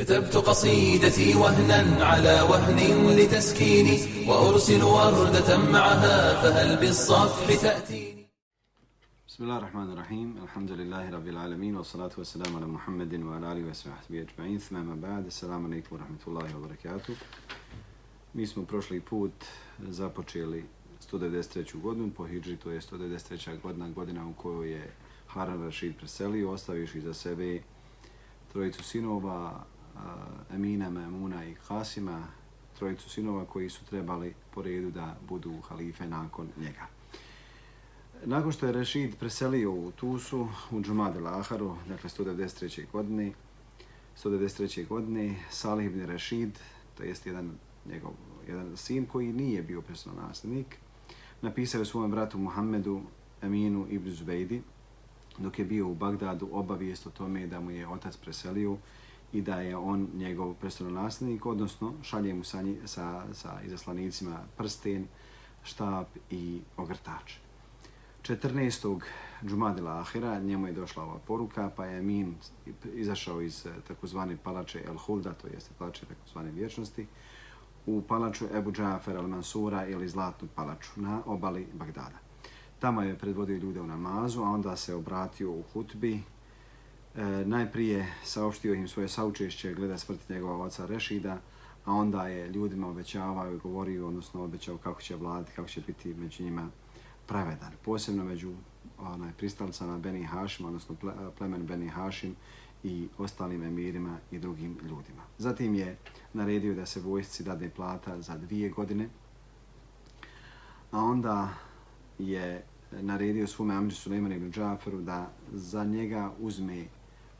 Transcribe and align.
كتبت 0.00 0.36
قصيدتي 0.36 1.34
وهنا 1.34 2.04
على 2.04 2.40
وهن 2.50 2.78
لتسكيني 3.18 4.28
وأرسل 4.28 4.82
وردة 4.82 5.58
معها 5.58 6.42
فهل 6.42 6.76
بالصفح 6.76 7.62
تأتيني 7.62 8.26
بسم 9.28 9.44
الله 9.44 9.58
الرحمن 9.58 9.92
الرحيم 9.92 10.36
الحمد 10.44 10.70
لله 10.70 11.10
رب 11.10 11.28
العالمين 11.28 11.76
والصلاة 11.76 12.10
والسلام 12.18 12.56
على 12.56 12.66
محمد 12.66 13.14
وعلى 13.22 13.52
آله 13.52 13.70
وصحبه 13.70 14.20
أجمعين 14.20 14.58
ثم 14.58 14.76
ما 14.76 14.96
بعد 15.08 15.26
السلام 15.26 15.66
عليكم 15.66 15.96
ورحمة 15.96 16.22
الله 16.28 16.56
وبركاته 16.56 17.14
Mi 18.34 18.46
smo 18.46 18.64
prošli 18.64 19.00
put 19.00 19.44
započeli 19.78 20.64
193. 21.12 21.80
godinu 21.80 22.10
po 22.16 22.26
Hidži, 22.26 22.56
to 22.56 22.70
je 22.70 22.80
193. 22.80 23.60
godina, 23.62 23.88
godina 23.88 24.26
u 24.26 24.32
kojoj 24.32 24.72
je 24.72 24.92
Haran 25.26 25.64
Rashid 25.64 25.96
preselio, 25.96 26.50
ostaviš 26.50 26.92
za 26.96 27.14
sebe 27.14 27.62
trojicu 28.52 28.82
sinova, 28.82 29.64
Emina, 30.53 30.89
Memuna 30.89 31.45
i 31.45 31.55
Kasima, 31.67 32.27
trojicu 32.79 33.09
sinova 33.09 33.45
koji 33.45 33.69
su 33.69 33.85
trebali 33.85 34.33
po 34.53 34.61
redu 34.61 34.91
da 34.91 35.15
budu 35.27 35.61
halife 35.67 36.07
nakon 36.07 36.47
njega. 36.57 36.87
Nakon 38.25 38.51
što 38.51 38.65
je 38.65 38.71
Rešid 38.71 39.15
preselio 39.15 39.71
u 39.71 39.91
Tusu, 39.91 40.47
u 40.71 40.81
Džumad 40.81 41.15
al-Aharu, 41.15 41.75
dakle 41.87 42.09
193. 42.09 42.85
godine, 42.91 43.31
193. 44.23 44.87
godine, 44.87 45.35
Salih 45.49 45.85
ibn 45.85 46.05
Rešid, 46.05 46.59
to 46.97 47.03
jest 47.03 47.25
jedan 47.25 47.51
njegov 47.85 48.13
jedan 48.47 48.77
sin 48.77 49.05
koji 49.05 49.33
nije 49.33 49.61
bio 49.61 49.81
presno 49.81 50.13
nasljednik, 50.27 50.77
napisao 51.41 51.79
je 51.79 51.85
svom 51.85 52.11
bratu 52.11 52.37
Muhammedu 52.37 53.01
Aminu 53.41 53.87
ibn 53.89 54.11
Zubejdi, 54.11 54.61
dok 55.37 55.59
je 55.59 55.65
bio 55.65 55.87
u 55.87 55.95
Bagdadu 55.95 56.49
obavijest 56.51 57.07
o 57.07 57.09
tome 57.09 57.47
da 57.47 57.59
mu 57.59 57.71
je 57.71 57.87
otac 57.87 58.17
preselio 58.17 58.77
i 59.33 59.41
da 59.41 59.61
je 59.61 59.77
on 59.77 60.07
njegov 60.13 60.55
nasljednik, 60.79 61.45
odnosno 61.45 61.93
šalje 62.01 62.33
mu 62.33 62.43
sa, 62.43 62.63
sa, 62.85 63.23
sa 63.33 63.61
izaslanicima 63.65 64.39
prsten, 64.57 65.07
štab 65.63 66.05
i 66.29 66.61
ogrtač. 66.77 67.33
14. 68.23 69.01
Džumadila 69.45 69.99
Ahira 69.99 70.39
njemu 70.39 70.67
je 70.67 70.73
došla 70.73 71.03
ova 71.03 71.19
poruka, 71.27 71.69
pa 71.75 71.85
je 71.85 71.99
Amin 71.99 72.35
izašao 72.93 73.41
iz 73.41 73.65
eh, 73.65 73.69
takozvane 73.87 74.37
palače 74.43 74.83
El 74.87 74.97
Hulda, 74.97 75.33
to 75.33 75.47
jeste 75.47 75.71
palače 75.77 76.05
takozvane 76.05 76.51
vječnosti, 76.51 77.07
u 77.85 78.01
palaču 78.01 78.45
Ebu 78.53 78.71
Džafer 78.71 79.17
al-Mansura 79.17 79.91
ili 79.91 80.07
Zlatnu 80.07 80.47
palaču 80.55 80.91
na 80.95 81.21
obali 81.25 81.67
Bagdada. 81.73 82.19
Tamo 82.79 83.01
je 83.01 83.17
predvodio 83.17 83.57
ljude 83.57 83.81
u 83.81 83.87
namazu, 83.87 84.43
a 84.43 84.49
onda 84.49 84.75
se 84.75 84.95
obratio 84.95 85.51
u 85.51 85.63
hutbi. 85.73 86.21
E, 87.15 87.45
najprije 87.45 88.13
saopštio 88.23 88.73
im 88.73 88.87
svoje 88.87 89.07
saučešće 89.07 89.73
gleda 89.73 89.97
smrti 89.97 90.33
njegova 90.33 90.65
oca 90.65 90.85
Rešida, 90.85 91.37
a 91.85 91.93
onda 91.93 92.27
je 92.27 92.49
ljudima 92.49 92.87
obećavao 92.87 93.53
i 93.53 93.57
govorio, 93.57 94.07
odnosno 94.07 94.43
obećao 94.43 94.77
kako 94.77 95.01
će 95.01 95.15
vladati, 95.15 95.51
kako 95.55 95.67
će 95.67 95.81
biti 95.81 96.13
među 96.13 96.43
njima 96.43 96.69
pravedan. 97.27 97.71
Posebno 97.85 98.23
među 98.23 98.53
onaj, 98.99 99.31
pristalicama 99.37 99.97
Beni 99.97 100.23
Hašim, 100.23 100.65
odnosno 100.65 100.95
plemen 101.37 101.65
Beni 101.65 101.87
Hašim 101.87 102.35
i 102.83 103.07
ostalim 103.17 103.63
emirima 103.63 104.17
i 104.31 104.39
drugim 104.39 104.77
ljudima. 104.81 105.21
Zatim 105.37 105.75
je 105.75 105.97
naredio 106.33 106.75
da 106.75 106.85
se 106.85 107.01
vojsci 107.01 107.43
dade 107.43 107.69
plata 107.69 108.21
za 108.21 108.37
dvije 108.37 108.69
godine, 108.69 109.09
a 110.91 110.99
onda 110.99 111.49
je 112.19 112.63
naredio 112.91 113.47
svome 113.47 113.73
Amri 113.73 113.95
Suleiman 113.95 114.31
ibn 114.31 114.51
Džaferu 114.51 115.01
da 115.01 115.31
za 115.53 115.83
njega 115.83 116.31
uzme 116.39 116.85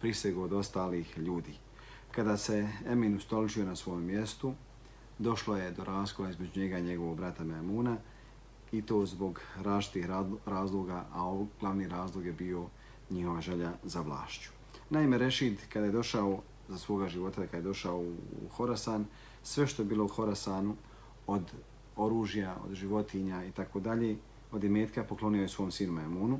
prisegu 0.01 0.41
od 0.41 0.53
ostalih 0.53 1.17
ljudi. 1.17 1.53
Kada 2.11 2.37
se 2.37 2.67
Emin 2.85 3.15
ustoličio 3.15 3.65
na 3.65 3.75
svom 3.75 4.03
mjestu, 4.03 4.53
došlo 5.19 5.57
je 5.57 5.71
do 5.71 5.83
raskola 5.83 6.29
između 6.29 6.59
njega 6.59 6.77
i 6.77 6.83
njegovog 6.83 7.17
brata 7.17 7.43
Memuna 7.43 7.97
i 8.71 8.81
to 8.81 9.05
zbog 9.05 9.41
različitih 9.57 10.05
razloga, 10.45 11.05
a 11.13 11.45
glavni 11.59 11.87
razlog 11.87 12.25
je 12.25 12.33
bio 12.33 12.65
njihova 13.09 13.41
želja 13.41 13.71
za 13.83 14.01
vlašću. 14.01 14.49
Naime, 14.89 15.17
Rešid, 15.17 15.59
kada 15.69 15.85
je 15.85 15.91
došao 15.91 16.41
za 16.67 16.77
svoga 16.77 17.07
života, 17.07 17.45
kada 17.45 17.57
je 17.57 17.63
došao 17.63 17.99
u 17.99 18.15
Horasan, 18.55 19.05
sve 19.43 19.67
što 19.67 19.81
je 19.81 19.85
bilo 19.85 20.05
u 20.05 20.07
Horasanu, 20.07 20.75
od 21.27 21.51
oružja, 21.95 22.55
od 22.65 22.73
životinja 22.73 23.45
i 23.45 23.51
tako 23.51 23.79
dalje, 23.79 24.17
od 24.51 24.63
imetka 24.63 25.03
poklonio 25.03 25.41
je 25.41 25.49
svom 25.49 25.71
sinu 25.71 25.93
Memunu 25.93 26.39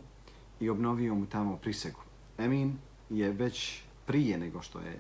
i 0.60 0.70
obnovio 0.70 1.16
mu 1.16 1.26
tamo 1.26 1.58
prisegu. 1.58 2.00
Emin 2.38 2.78
je 3.12 3.32
već 3.32 3.82
prije 4.06 4.38
nego 4.38 4.62
što 4.62 4.80
je 4.80 5.00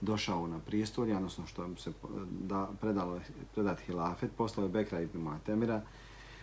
došao 0.00 0.46
na 0.46 0.58
prijestolje, 0.58 1.16
odnosno 1.16 1.46
što 1.46 1.76
se 1.76 1.92
da, 2.40 2.68
predalo 2.80 3.20
predat 3.54 3.80
hilafet, 3.80 4.30
poslao 4.36 4.64
je 4.64 4.72
Bekra 4.72 5.00
ibn 5.00 5.18
Muatemira 5.18 5.82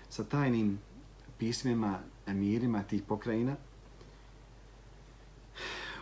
sa 0.10 0.24
tajnim 0.24 0.80
pismima 1.38 2.00
emirima 2.28 2.84
tih 2.84 3.04
pokrajina, 3.08 3.56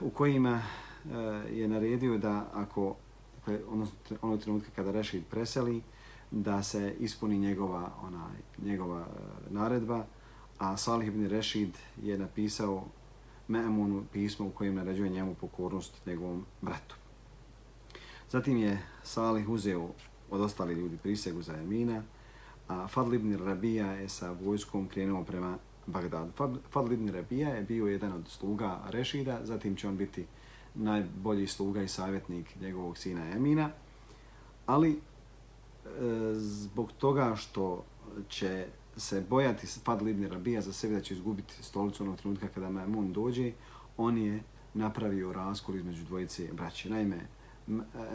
u 0.02 0.10
kojima 0.10 0.62
e, 0.62 1.18
je 1.52 1.68
naredio 1.68 2.18
da 2.18 2.50
ako 2.54 2.96
odnosno 3.70 3.96
onog 4.22 4.42
trenutka 4.42 4.70
kada 4.76 4.92
Rešid 4.92 5.24
preseli, 5.30 5.82
da 6.32 6.64
se 6.64 6.96
ispuni 7.00 7.40
njegova 7.40 7.92
ona 8.04 8.28
njegova 8.64 9.02
e, 9.02 9.04
naredba, 9.50 10.06
a 10.60 10.78
Salih 10.78 11.08
ibn 11.08 11.28
Rešid 11.28 11.78
je 12.04 12.18
napisao 12.18 12.86
Me'amunu 13.48 14.04
pismo 14.14 14.48
u 14.48 14.52
kojem 14.52 14.76
naređuje 14.76 15.10
njemu 15.10 15.36
pokornost 15.36 16.06
njegovom 16.06 16.46
bratu. 16.62 16.96
Zatim 18.30 18.58
je 18.58 18.82
Salih 19.04 19.50
uzeo 19.50 19.90
od 20.30 20.42
ostali 20.42 20.74
ljudi 20.74 20.98
prisegu 20.98 21.42
za 21.42 21.58
Emina, 21.58 22.04
a 22.68 22.88
Fadl 22.88 23.14
ibn 23.14 23.38
Rabija 23.38 23.92
je 23.92 24.10
sa 24.10 24.32
vojskom 24.32 24.88
krenuo 24.88 25.24
prema 25.24 25.58
Bagdadu. 25.86 26.32
Fadl 26.70 26.94
ibn 26.94 27.10
Rabija 27.10 27.50
je 27.50 27.64
bio 27.64 27.88
jedan 27.88 28.12
od 28.12 28.28
sluga 28.28 28.80
Rešida, 28.90 29.40
zatim 29.44 29.76
će 29.76 29.88
on 29.88 29.98
biti 29.98 30.26
najbolji 30.76 31.48
sluga 31.48 31.82
i 31.82 31.88
savjetnik 31.88 32.56
njegovog 32.62 32.98
sina 32.98 33.32
Emina, 33.32 33.70
ali 34.66 34.92
e, 34.92 35.00
zbog 36.34 36.92
toga 36.92 37.36
što 37.36 37.84
će 38.30 38.68
se 38.98 39.22
bojati 39.30 39.68
Fadl 39.68 40.08
ibn 40.08 40.28
Rabija 40.28 40.62
za 40.62 40.74
sebe 40.74 40.96
da 40.96 41.02
će 41.02 41.14
izgubiti 41.14 41.64
stolicu 41.64 42.04
onog 42.04 42.18
trenutka 42.18 42.48
kada 42.48 42.70
Mamun 42.70 43.14
dođe, 43.14 43.52
on 43.98 44.18
je 44.18 44.44
napravio 44.74 45.34
raskol 45.34 45.76
između 45.76 46.04
dvojice 46.04 46.54
braće. 46.54 46.90
Naime, 46.90 47.28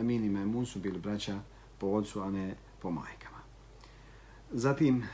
Amin 0.00 0.24
i 0.24 0.30
Mamun 0.30 0.66
su 0.66 0.78
bili 0.78 0.98
braća 0.98 1.40
po 1.78 1.86
ocu, 1.86 2.20
a 2.20 2.30
ne 2.30 2.54
po 2.82 2.90
majkama. 2.90 3.38
Zatim 4.50 5.04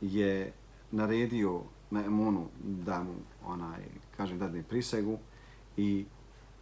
je 0.00 0.52
naredio 0.90 1.62
Memunu 1.90 2.48
da 2.62 3.02
mu 3.02 3.14
onaj, 3.46 3.82
kažem, 4.16 4.38
dadne 4.38 4.62
prisegu 4.62 5.18
i 5.76 6.04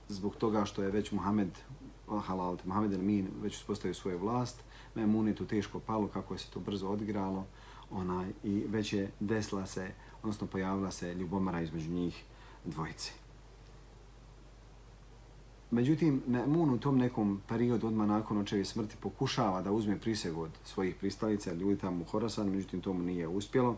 zbog 0.09 0.37
toga 0.37 0.65
što 0.65 0.83
je 0.83 0.91
već 0.91 1.13
Muhammed 1.13 1.49
halal, 2.27 2.57
Muhammed 2.65 2.93
el-Min 2.93 3.29
već 3.43 3.57
uspostavio 3.57 3.95
svoju 3.95 4.19
vlast, 4.19 4.61
Memun 4.95 5.29
je 5.29 5.35
tu 5.35 5.47
teško 5.47 5.81
palo 5.81 6.09
kako 6.09 6.35
je 6.35 6.39
se 6.39 6.51
to 6.51 6.61
brzo 6.61 6.89
odigralo 6.89 7.47
onaj, 7.91 8.33
i 8.45 8.65
već 8.69 8.93
je 8.93 9.11
desila 9.21 9.67
se, 9.67 9.91
odnosno 10.23 10.47
pojavila 10.47 10.91
se 10.91 11.15
ljubomara 11.15 11.61
između 11.61 11.91
njih 11.91 12.25
dvojice. 12.65 13.13
Međutim, 15.71 16.23
Memun 16.27 16.71
u 16.71 16.79
tom 16.79 16.99
nekom 16.99 17.41
periodu 17.49 17.87
odmah 17.87 18.09
nakon 18.09 18.39
očevi 18.39 18.65
smrti 18.65 18.97
pokušava 19.01 19.63
da 19.63 19.73
uzme 19.73 19.99
priseg 20.01 20.39
od 20.39 20.51
svojih 20.65 20.95
pristalica, 20.95 21.53
ljudi 21.53 21.81
tamo 21.81 22.01
u 22.01 22.05
Horasan, 22.05 22.51
međutim 22.51 22.81
tomu 22.81 23.03
nije 23.03 23.29
uspjelo. 23.29 23.77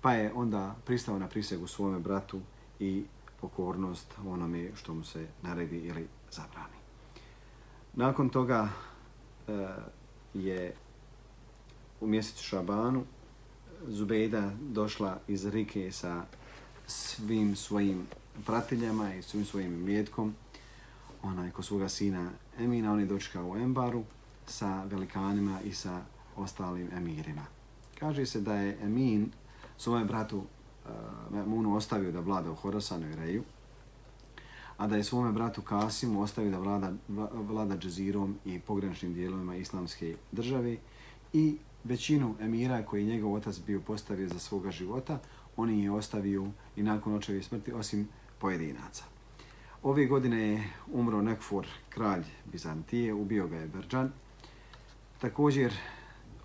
Pa 0.00 0.12
je 0.12 0.32
onda 0.34 0.76
pristao 0.86 1.18
na 1.18 1.28
prisegu 1.28 1.66
svome 1.66 1.98
bratu 1.98 2.40
i 2.78 3.04
pokornost 3.40 4.14
onome 4.26 4.70
što 4.74 4.94
mu 4.94 5.04
se 5.04 5.26
naredi 5.42 5.78
ili 5.78 6.06
zabrani. 6.30 6.76
Nakon 7.94 8.28
toga 8.28 8.68
e, 9.48 9.52
je 10.34 10.74
u 12.00 12.06
mjesecu 12.06 12.44
Šabanu 12.44 13.04
Zubejda 13.88 14.52
došla 14.60 15.18
iz 15.28 15.46
Rike 15.46 15.92
sa 15.92 16.24
svim 16.86 17.56
svojim 17.56 18.06
pratiljama 18.46 19.14
i 19.14 19.22
svim 19.22 19.44
svojim 19.44 19.84
mjetkom 19.84 20.34
onaj 21.22 21.50
ko 21.50 21.62
svoga 21.62 21.88
sina 21.88 22.30
Emina, 22.58 22.92
on 22.92 23.00
je 23.00 23.06
dočekao 23.06 23.48
u 23.48 23.56
Embaru 23.56 24.04
sa 24.46 24.84
velikanima 24.84 25.60
i 25.64 25.72
sa 25.72 26.02
ostalim 26.36 26.88
emirima. 26.96 27.46
Kaže 27.98 28.26
se 28.26 28.40
da 28.40 28.54
je 28.54 28.78
Emin 28.82 29.32
svojem 29.76 30.06
bratu 30.06 30.38
uh, 30.38 31.46
Munu 31.46 31.76
ostavio 31.76 32.12
da 32.12 32.20
vlada 32.20 32.50
u 32.50 32.54
Horasanu 32.54 33.10
i 33.10 33.14
Reju, 33.14 33.42
a 34.76 34.86
da 34.86 34.96
je 34.96 35.04
svome 35.04 35.32
bratu 35.32 35.62
Kasimu 35.62 36.22
ostavio 36.22 36.50
da 36.50 36.58
vlada, 36.58 36.92
vlada 37.32 37.76
džezirom 37.76 38.36
i 38.44 38.60
pograničnim 38.60 39.14
dijelovima 39.14 39.56
islamske 39.56 40.16
države 40.32 40.76
i 41.32 41.56
većinu 41.84 42.34
emira 42.40 42.82
koji 42.82 43.04
njegov 43.04 43.34
otac 43.34 43.58
bio 43.66 43.80
postavio 43.80 44.28
za 44.28 44.38
svoga 44.38 44.70
života, 44.70 45.18
oni 45.56 45.84
je 45.84 45.90
ostavio 45.90 46.46
i 46.76 46.82
nakon 46.82 47.14
očevi 47.14 47.42
smrti, 47.42 47.72
osim 47.72 48.08
pojedinaca. 48.38 49.04
Ove 49.82 50.06
godine 50.06 50.48
je 50.48 50.64
umro 50.92 51.22
Nekfor, 51.22 51.66
kralj 51.88 52.22
Bizantije, 52.52 53.14
ubio 53.14 53.46
ga 53.48 53.56
je 53.56 53.68
Berđan. 53.68 54.12
Također, 55.20 55.72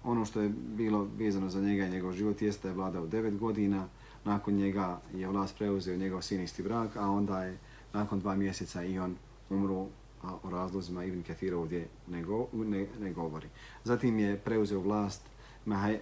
ono 0.03 0.25
što 0.25 0.41
je 0.41 0.49
bilo 0.49 1.07
vezano 1.17 1.49
za 1.49 1.61
njega 1.61 1.85
i 1.85 1.89
njegov 1.89 2.13
život 2.13 2.41
jeste 2.41 2.61
da 2.63 2.69
je 2.69 2.75
vladao 2.75 3.07
9 3.07 3.37
godina. 3.37 3.87
Nakon 4.25 4.53
njega 4.53 5.01
je 5.13 5.27
vlast 5.27 5.57
preuzeo 5.57 5.97
njegov 5.97 6.21
sin 6.21 6.41
isti 6.41 6.63
brak, 6.63 6.95
a 6.95 7.09
onda 7.09 7.43
je 7.43 7.57
nakon 7.93 8.19
dva 8.19 8.35
mjeseca 8.35 8.83
i 8.83 8.99
on 8.99 9.15
umro 9.49 9.87
a 10.25 10.37
o 10.43 10.49
razlozima 10.49 11.03
Ibn 11.03 11.23
Kathir 11.23 11.55
ovdje 11.55 11.87
ne, 12.07 12.23
go, 12.23 12.47
ne, 12.53 12.87
ne 12.99 13.13
govori. 13.13 13.47
Zatim 13.83 14.19
je 14.19 14.37
preuzeo 14.37 14.79
vlast 14.79 15.21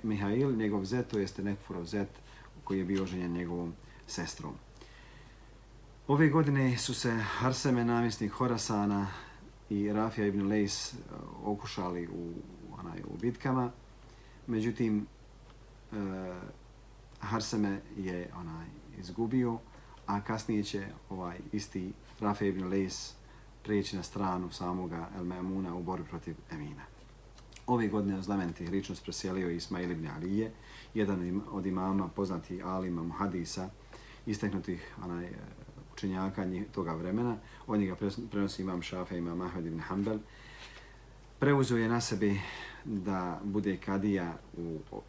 Mihail, 0.04 0.56
njegov 0.56 0.86
zet, 0.86 1.08
to 1.08 1.20
jeste 1.20 1.44
Nekfurov 1.44 1.86
zet, 1.86 2.10
koji 2.64 2.80
je 2.80 2.86
bio 2.86 3.04
oženjen 3.04 3.32
njegovom 3.32 3.74
sestrom. 4.08 4.54
Ove 6.08 6.30
godine 6.30 6.78
su 6.78 6.94
se 6.94 7.12
Harseme, 7.12 7.86
namjesnik 7.86 8.32
Horasana 8.32 9.08
i 9.70 9.94
Rafija 9.94 10.28
ibn 10.28 10.48
Lejs 10.48 10.94
eh, 10.94 10.98
okušali 11.44 12.08
u, 12.08 12.34
onaj, 12.80 13.00
u 13.06 13.18
bitkama. 13.22 13.72
Međutim, 14.48 15.08
e, 15.92 15.96
Harseme 17.20 17.82
je 17.98 18.32
onaj 18.36 18.66
izgubio, 19.00 19.58
a 20.06 20.22
kasnije 20.22 20.64
će 20.64 20.88
ovaj 21.10 21.38
isti 21.52 21.94
Rafija 22.20 22.50
ibn 22.50 22.68
Lejs 22.68 23.14
prijeći 23.64 23.96
na 23.96 24.04
stranu 24.04 24.52
samoga 24.52 25.10
El 25.18 25.24
Memuna 25.24 25.76
u 25.76 25.84
borbi 25.84 26.08
protiv 26.10 26.36
Emina. 26.52 26.82
Ove 27.68 27.88
godine 27.88 28.20
uz 28.20 28.28
lamenti 28.28 28.68
ličnost 28.68 29.04
preselio 29.04 29.50
Ismail 29.50 29.92
ibn 29.92 30.08
Alije, 30.08 30.52
jedan 30.94 31.42
od 31.52 31.66
imama 31.66 32.08
poznati 32.08 32.62
alima 32.64 33.04
muhadisa, 33.04 33.70
isteknutih 34.26 34.96
onaj, 35.04 35.26
e, 35.26 35.32
učenjaka 35.94 36.46
toga 36.72 36.94
vremena. 36.94 37.38
Od 37.68 37.80
njega 37.80 37.96
prenosi 38.32 38.62
imam 38.62 38.82
Šafe, 38.82 39.18
imam 39.18 39.42
Ahmed 39.42 39.66
ibn 39.66 39.80
Hanbel. 39.80 40.20
Preuzeo 41.40 41.78
je 41.78 41.90
na 41.90 42.02
sebi 42.02 42.42
da 42.86 43.42
bude 43.44 43.78
kadija 43.78 44.38
u 44.58 44.80
o, 44.92 45.02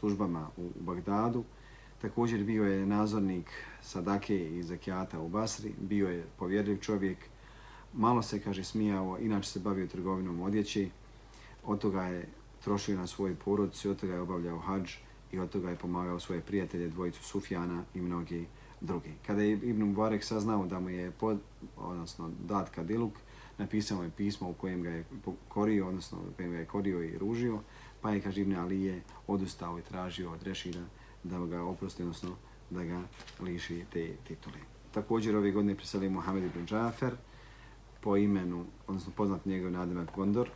tužbama 0.00 0.48
u, 0.56 0.62
u 0.62 0.82
Bagdadu. 0.82 1.44
Također 2.02 2.44
bio 2.44 2.64
je 2.64 2.86
nazornik 2.86 3.50
Sadake 3.82 4.58
i 4.58 4.62
Zakijata 4.62 5.20
u 5.20 5.28
Basri. 5.28 5.72
Bio 5.80 6.08
je 6.08 6.24
povjerljiv 6.38 6.78
čovjek. 6.78 7.18
Malo 7.92 8.22
se, 8.22 8.40
kaže, 8.40 8.64
smijao, 8.64 9.18
inače 9.20 9.48
se 9.48 9.60
bavio 9.60 9.86
trgovinom 9.86 10.40
odjeći. 10.40 10.90
Od 11.64 11.78
toga 11.78 12.02
je 12.02 12.28
trošio 12.64 12.96
na 12.96 13.06
svoj 13.06 13.34
porodici, 13.34 13.88
od 13.88 14.00
toga 14.00 14.14
je 14.14 14.20
obavljao 14.20 14.58
hađ 14.58 14.92
i 15.32 15.38
od 15.38 15.50
toga 15.50 15.70
je 15.70 15.76
pomagao 15.76 16.20
svoje 16.20 16.40
prijatelje, 16.40 16.88
dvojicu 16.88 17.24
Sufjana 17.24 17.84
i 17.94 18.00
mnogi 18.00 18.46
drugi. 18.80 19.12
Kada 19.26 19.42
je 19.42 19.52
Ibn 19.52 19.82
Mubarak 19.82 20.24
saznao 20.24 20.66
da 20.66 20.80
mu 20.80 20.90
je 20.90 21.10
pod, 21.10 21.38
odnosno 21.76 22.30
dat 22.48 22.70
kadiluk, 22.70 23.12
napisao 23.58 24.02
je 24.02 24.10
pismo 24.16 24.50
u 24.50 24.52
kojem 24.52 24.82
ga 24.82 24.90
je 24.90 25.04
korio, 25.48 25.88
odnosno 25.88 26.18
u 26.18 26.36
kojem 26.36 26.50
ga 26.50 26.58
je 26.58 26.64
korio 26.64 27.02
i 27.02 27.18
ružio, 27.18 27.58
pa 28.00 28.10
je, 28.10 28.20
kaže 28.20 28.40
Ibn 28.40 28.56
Alije, 28.56 29.02
odustao 29.26 29.78
i 29.78 29.82
tražio 29.82 30.32
od 30.32 30.42
Rešida 30.42 30.84
da 31.24 31.38
ga 31.38 31.62
oprosti, 31.62 32.02
odnosno 32.02 32.36
da 32.70 32.84
ga 32.84 33.02
liši 33.40 33.84
te 33.92 34.16
titule. 34.28 34.58
Također 34.92 35.36
ove 35.36 35.50
godine 35.50 35.74
preselio 35.74 36.10
Mohamed 36.10 36.44
ibn 36.44 36.66
Džafer 36.66 37.14
po 38.00 38.16
imenu, 38.16 38.64
odnosno 38.86 39.12
poznat 39.16 39.46
njegov 39.46 39.70
nadimak 39.70 40.16
Gondor, 40.16 40.50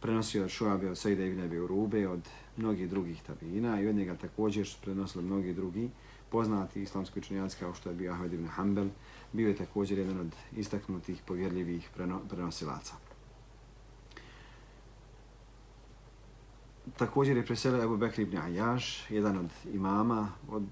prenosio 0.00 0.44
od 0.44 0.50
Šuabe, 0.50 0.90
od 0.90 0.98
Sejda 0.98 1.24
ibn 1.24 1.40
Abi 1.40 1.58
Urube, 1.58 2.08
od 2.08 2.28
mnogih 2.56 2.90
drugih 2.90 3.22
tabina 3.22 3.80
i 3.80 3.88
od 3.88 3.94
njega 3.94 4.16
također 4.16 4.66
su 4.66 4.78
prenosili 4.82 5.24
mnogi 5.24 5.54
drugi 5.54 5.90
poznati 6.30 6.82
islamski 6.82 7.18
učenjaci 7.18 7.56
kao 7.60 7.74
što 7.74 7.90
je 7.90 7.96
bio 7.96 8.12
Ahmed 8.12 8.32
ibn 8.32 8.46
Hanbel, 8.46 8.88
bio 9.32 9.48
je 9.48 9.56
također 9.56 9.98
jedan 9.98 10.20
od 10.20 10.34
istaknutih 10.56 11.22
povjerljivih 11.26 11.88
preno, 11.94 12.20
prenosilaca. 12.28 12.94
Također 16.96 17.36
je 17.36 17.46
preselio 17.46 17.84
Ebu 17.84 17.96
Bekr 17.96 18.20
ibn 18.20 18.36
Ajaš, 18.36 19.10
jedan 19.10 19.38
od 19.38 19.50
imama, 19.74 20.28
od 20.50 20.62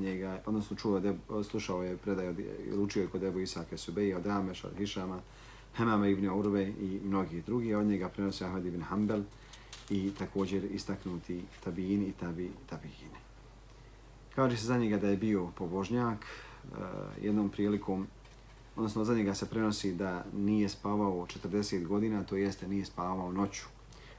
njega, 0.00 0.42
odnosno 0.46 0.76
čuo, 0.76 1.00
de, 1.00 1.14
slušao 1.50 1.82
je 1.82 1.96
predaj, 1.96 2.28
od, 2.28 2.38
učio 2.76 3.02
je 3.02 3.08
kod 3.08 3.22
Ebu 3.22 3.40
Isake 3.40 3.76
Subeji, 3.76 4.14
od 4.14 4.26
Rameša, 4.26 4.68
od 4.68 4.76
Hišama, 4.76 5.20
Hemama 5.76 6.08
ibn 6.08 6.28
Urve 6.28 6.68
i 6.68 7.00
mnogih 7.04 7.44
drugi. 7.44 7.74
Od 7.74 7.86
njega 7.86 8.08
prenosi 8.08 8.44
Ahmed 8.44 8.66
ibn 8.66 8.82
Hanbel 8.82 9.22
i 9.90 10.10
također 10.18 10.64
istaknuti 10.64 11.42
tabijini 11.64 12.04
i 12.04 12.12
tabi, 12.12 12.50
tabijini. 12.66 13.18
Kaže 14.34 14.56
se 14.56 14.66
za 14.66 14.78
njega 14.78 14.98
da 14.98 15.08
je 15.08 15.16
bio 15.16 15.48
pobožnjak 15.56 16.26
uh, 16.64 16.78
jednom 17.22 17.48
prilikom, 17.48 18.06
odnosno 18.76 19.04
za 19.04 19.14
njega 19.14 19.34
se 19.34 19.46
prenosi 19.46 19.94
da 19.94 20.24
nije 20.36 20.68
spavao 20.68 21.26
40 21.44 21.86
godina, 21.86 22.24
to 22.24 22.36
jeste 22.36 22.68
nije 22.68 22.84
spavao 22.84 23.32
noću, 23.32 23.66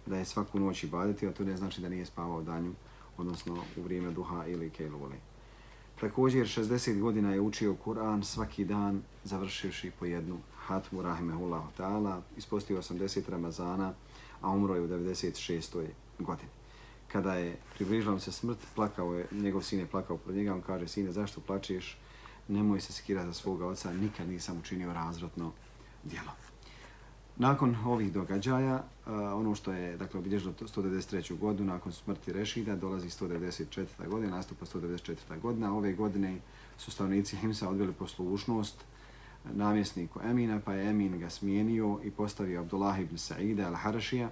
da 0.05 0.17
je 0.17 0.25
svaku 0.25 0.59
noć 0.59 0.83
i 0.83 0.89
a 1.29 1.31
to 1.37 1.43
ne 1.43 1.57
znači 1.57 1.81
da 1.81 1.89
nije 1.89 2.05
spavao 2.05 2.41
danju, 2.41 2.73
odnosno 3.17 3.63
u 3.77 3.81
vrijeme 3.81 4.11
duha 4.11 4.45
ili 4.47 4.69
kejluvoli. 4.69 5.15
Također 5.99 6.47
60 6.47 6.99
godina 6.99 7.33
je 7.33 7.41
učio 7.41 7.75
Kur'an 7.85 8.23
svaki 8.23 8.65
dan, 8.65 9.01
završivši 9.23 9.91
po 9.99 10.05
jednu 10.05 10.37
hatmu 10.57 11.01
rahimehullahu 11.01 11.67
ta'ala, 11.77 12.21
ispostio 12.37 12.77
80 12.77 13.29
Ramazana, 13.29 13.93
a 14.41 14.49
umro 14.49 14.75
je 14.75 14.81
u 14.81 14.87
96. 14.87 15.87
godini 16.19 16.49
kada 17.15 17.33
je 17.33 17.57
približila 17.75 18.19
se 18.19 18.31
smrt, 18.31 18.57
plakao 18.75 19.13
je, 19.13 19.27
njegov 19.31 19.61
sin 19.61 19.79
je 19.79 19.87
plakao 19.87 20.17
pred 20.17 20.35
njega, 20.35 20.53
on 20.53 20.61
kaže, 20.61 20.87
sine, 20.87 21.11
zašto 21.11 21.41
plačeš? 21.41 21.97
Nemoj 22.47 22.81
se 22.81 22.93
skirati 22.93 23.27
za 23.27 23.33
svoga 23.33 23.67
oca, 23.67 23.93
nikad 23.93 24.29
nisam 24.29 24.59
učinio 24.59 24.93
razvratno 24.93 25.51
djelo. 26.03 26.44
Nakon 27.37 27.75
ovih 27.85 28.13
događaja, 28.13 28.83
ono 29.35 29.55
što 29.55 29.71
je 29.71 29.97
dakle, 29.97 30.19
obilježilo 30.19 30.53
193. 30.53 31.39
godinu, 31.39 31.73
nakon 31.73 31.91
smrti 31.91 32.33
Rešida, 32.33 32.75
dolazi 32.75 33.09
194. 33.09 33.85
godina, 34.09 34.35
nastupa 34.35 34.65
194. 34.65 35.41
godina. 35.41 35.77
Ove 35.77 35.93
godine 35.93 36.37
su 36.77 36.91
stavnici 36.91 37.35
Himsa 37.35 37.69
odbili 37.69 37.93
poslušnost 37.93 38.85
namjesniku 39.53 40.19
Emina, 40.23 40.59
pa 40.65 40.73
je 40.73 40.89
Emin 40.89 41.19
ga 41.19 41.29
smijenio 41.29 41.99
i 42.03 42.11
postavio 42.11 42.61
Abdullah 42.61 42.99
ibn 42.99 43.15
Sa'ida 43.15 43.71
al-Harašija, 43.71 44.27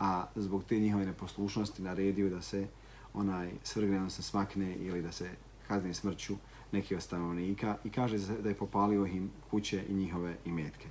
a 0.00 0.26
zbog 0.36 0.64
te 0.64 0.78
njihove 0.78 1.06
neposlušnosti 1.06 1.82
naredio 1.82 2.30
da 2.30 2.42
se 2.42 2.66
onaj 3.14 3.50
svrgne, 3.62 4.10
se 4.10 4.22
smakne 4.22 4.76
ili 4.76 5.02
da 5.02 5.12
se 5.12 5.30
kazni 5.66 5.94
smrću 5.94 6.36
neki 6.72 6.94
od 6.94 7.02
stanovnika 7.02 7.76
i 7.84 7.90
kaže 7.90 8.18
da 8.42 8.48
je 8.48 8.54
popalio 8.54 9.06
im 9.06 9.30
kuće 9.50 9.84
i 9.88 9.94
njihove 9.94 10.36
imetke. 10.44 10.88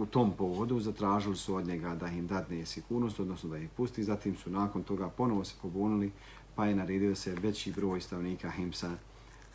U 0.00 0.06
tom 0.06 0.32
povodu 0.32 0.80
zatražili 0.80 1.36
su 1.36 1.54
od 1.54 1.66
njega 1.66 1.94
da 1.94 2.08
im 2.08 2.26
dadne 2.26 2.66
sigurnost, 2.66 3.20
odnosno 3.20 3.50
da 3.50 3.58
ih 3.58 3.68
pusti, 3.76 4.04
zatim 4.04 4.36
su 4.36 4.50
nakon 4.50 4.82
toga 4.82 5.08
ponovo 5.08 5.44
se 5.44 5.54
pobunili, 5.62 6.12
pa 6.54 6.66
je 6.66 6.74
naredio 6.74 7.08
da 7.08 7.14
se 7.14 7.34
veći 7.34 7.72
broj 7.72 8.00
stavnika 8.00 8.50
Himsa 8.50 8.90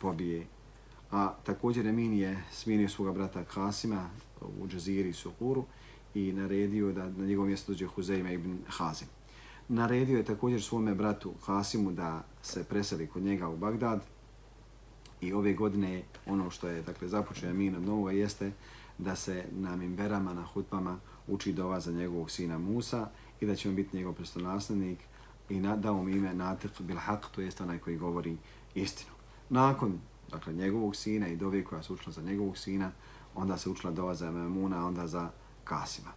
pobije. 0.00 0.46
A 1.10 1.34
također 1.44 1.86
Emin 1.86 2.14
je 2.14 2.44
smijenio 2.52 2.88
svoga 2.88 3.12
brata 3.12 3.44
Kasima 3.44 4.10
u 4.60 4.68
Džaziri 4.68 5.08
i 5.08 5.12
Sukuru, 5.12 5.64
i 6.14 6.32
naredio 6.32 6.92
da 6.92 7.08
na 7.08 7.26
njegovo 7.26 7.46
mjesto 7.46 7.72
dođe 7.72 7.86
Huzeima 7.86 8.30
ibn 8.30 8.58
Hazim. 8.66 9.08
Naredio 9.68 10.16
je 10.16 10.24
također 10.24 10.62
svome 10.62 10.94
bratu 10.94 11.32
Hasimu 11.44 11.92
da 11.92 12.24
se 12.42 12.64
preseli 12.64 13.06
kod 13.06 13.22
njega 13.22 13.48
u 13.48 13.56
Bagdad 13.56 14.00
i 15.20 15.32
ove 15.32 15.54
godine 15.54 16.02
ono 16.26 16.50
što 16.50 16.68
je 16.68 16.82
dakle, 16.82 17.08
započeo 17.08 17.50
Emin 17.50 17.76
od 17.76 17.82
novoga 17.82 18.12
jeste 18.12 18.52
da 18.98 19.16
se 19.16 19.44
na 19.52 19.76
mimberama, 19.76 20.34
na 20.34 20.44
hutbama 20.44 20.98
uči 21.28 21.52
dova 21.52 21.80
za 21.80 21.92
njegovog 21.92 22.30
sina 22.30 22.58
Musa 22.58 23.08
i 23.40 23.46
da 23.46 23.54
će 23.54 23.68
on 23.68 23.74
biti 23.74 23.96
njegov 23.96 24.12
prestolnaslednik 24.12 24.98
i 25.48 25.60
na, 25.60 25.76
dao 25.76 25.94
mu 26.02 26.08
ime 26.08 26.34
Natiq 26.34 26.82
bil 26.82 26.96
Haq, 26.96 27.20
to 27.34 27.40
jest 27.40 27.60
onaj 27.60 27.78
koji 27.78 27.96
govori 27.96 28.36
istinu. 28.74 29.10
Nakon 29.50 29.98
dakle, 30.30 30.52
njegovog 30.52 30.96
sina 30.96 31.28
i 31.28 31.36
dove 31.36 31.64
koja 31.64 31.82
se 31.82 31.92
učila 31.92 32.12
za 32.12 32.22
njegovog 32.22 32.58
sina, 32.58 32.90
onda 33.34 33.58
se 33.58 33.70
učila 33.70 33.92
dova 33.92 34.14
za 34.14 34.30
Memuna, 34.30 34.86
onda 34.86 35.06
za 35.06 35.30
Kasima. 35.64 36.12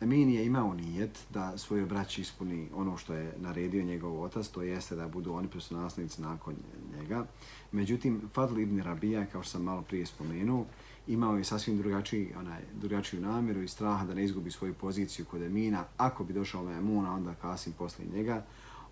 Emin 0.00 0.30
je 0.30 0.46
imao 0.46 0.74
nijet 0.74 1.18
da 1.30 1.58
svoje 1.58 1.86
braći 1.86 2.20
ispuni 2.20 2.68
ono 2.74 2.96
što 2.96 3.14
je 3.14 3.34
naredio 3.38 3.84
njegov 3.84 4.22
otac, 4.22 4.48
to 4.48 4.62
jeste 4.62 4.96
da 4.96 5.08
budu 5.08 5.32
oni 5.32 5.48
naslednici 5.70 6.22
nakon 6.22 6.54
njega. 6.96 7.26
Međutim, 7.72 8.20
Fadl 8.34 8.58
ibn 8.58 8.80
Rabija, 8.80 9.26
kao 9.26 9.42
što 9.42 9.50
sam 9.50 9.62
malo 9.62 9.82
prije 9.82 10.06
spomenuo, 10.06 10.66
imao 11.06 11.36
je 11.36 11.44
sasvim 11.44 11.78
drugačiji, 11.78 12.34
onaj, 12.38 12.62
drugačiju 12.74 13.20
namjeru 13.20 13.62
i 13.62 13.68
straha 13.68 14.06
da 14.06 14.14
ne 14.14 14.24
izgubi 14.24 14.50
svoju 14.50 14.74
poziciju 14.74 15.26
kod 15.30 15.42
Emina. 15.42 15.84
Ako 15.96 16.24
bi 16.24 16.32
došao 16.32 16.62
na 16.62 17.14
onda 17.14 17.34
Kasim 17.34 17.72
posle 17.72 18.04
njega. 18.04 18.44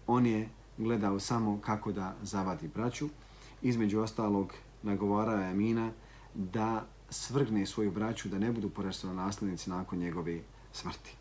On 0.06 0.26
je 0.26 0.48
gledao 0.78 1.20
samo 1.20 1.60
kako 1.60 1.92
da 1.92 2.16
zavadi 2.22 2.68
braću. 2.74 3.08
Između 3.62 4.00
ostalog, 4.00 4.52
nagovarao 4.82 5.40
je 5.40 5.50
Emina 5.50 5.90
da 6.34 6.86
svrgne 7.10 7.66
svoju 7.66 7.90
braću 7.90 8.28
da 8.28 8.38
ne 8.38 8.52
budu 8.52 8.70
porastano 8.70 9.14
naslednici 9.14 9.70
nakon 9.70 9.98
njegove 9.98 10.40
smrti. 10.72 11.16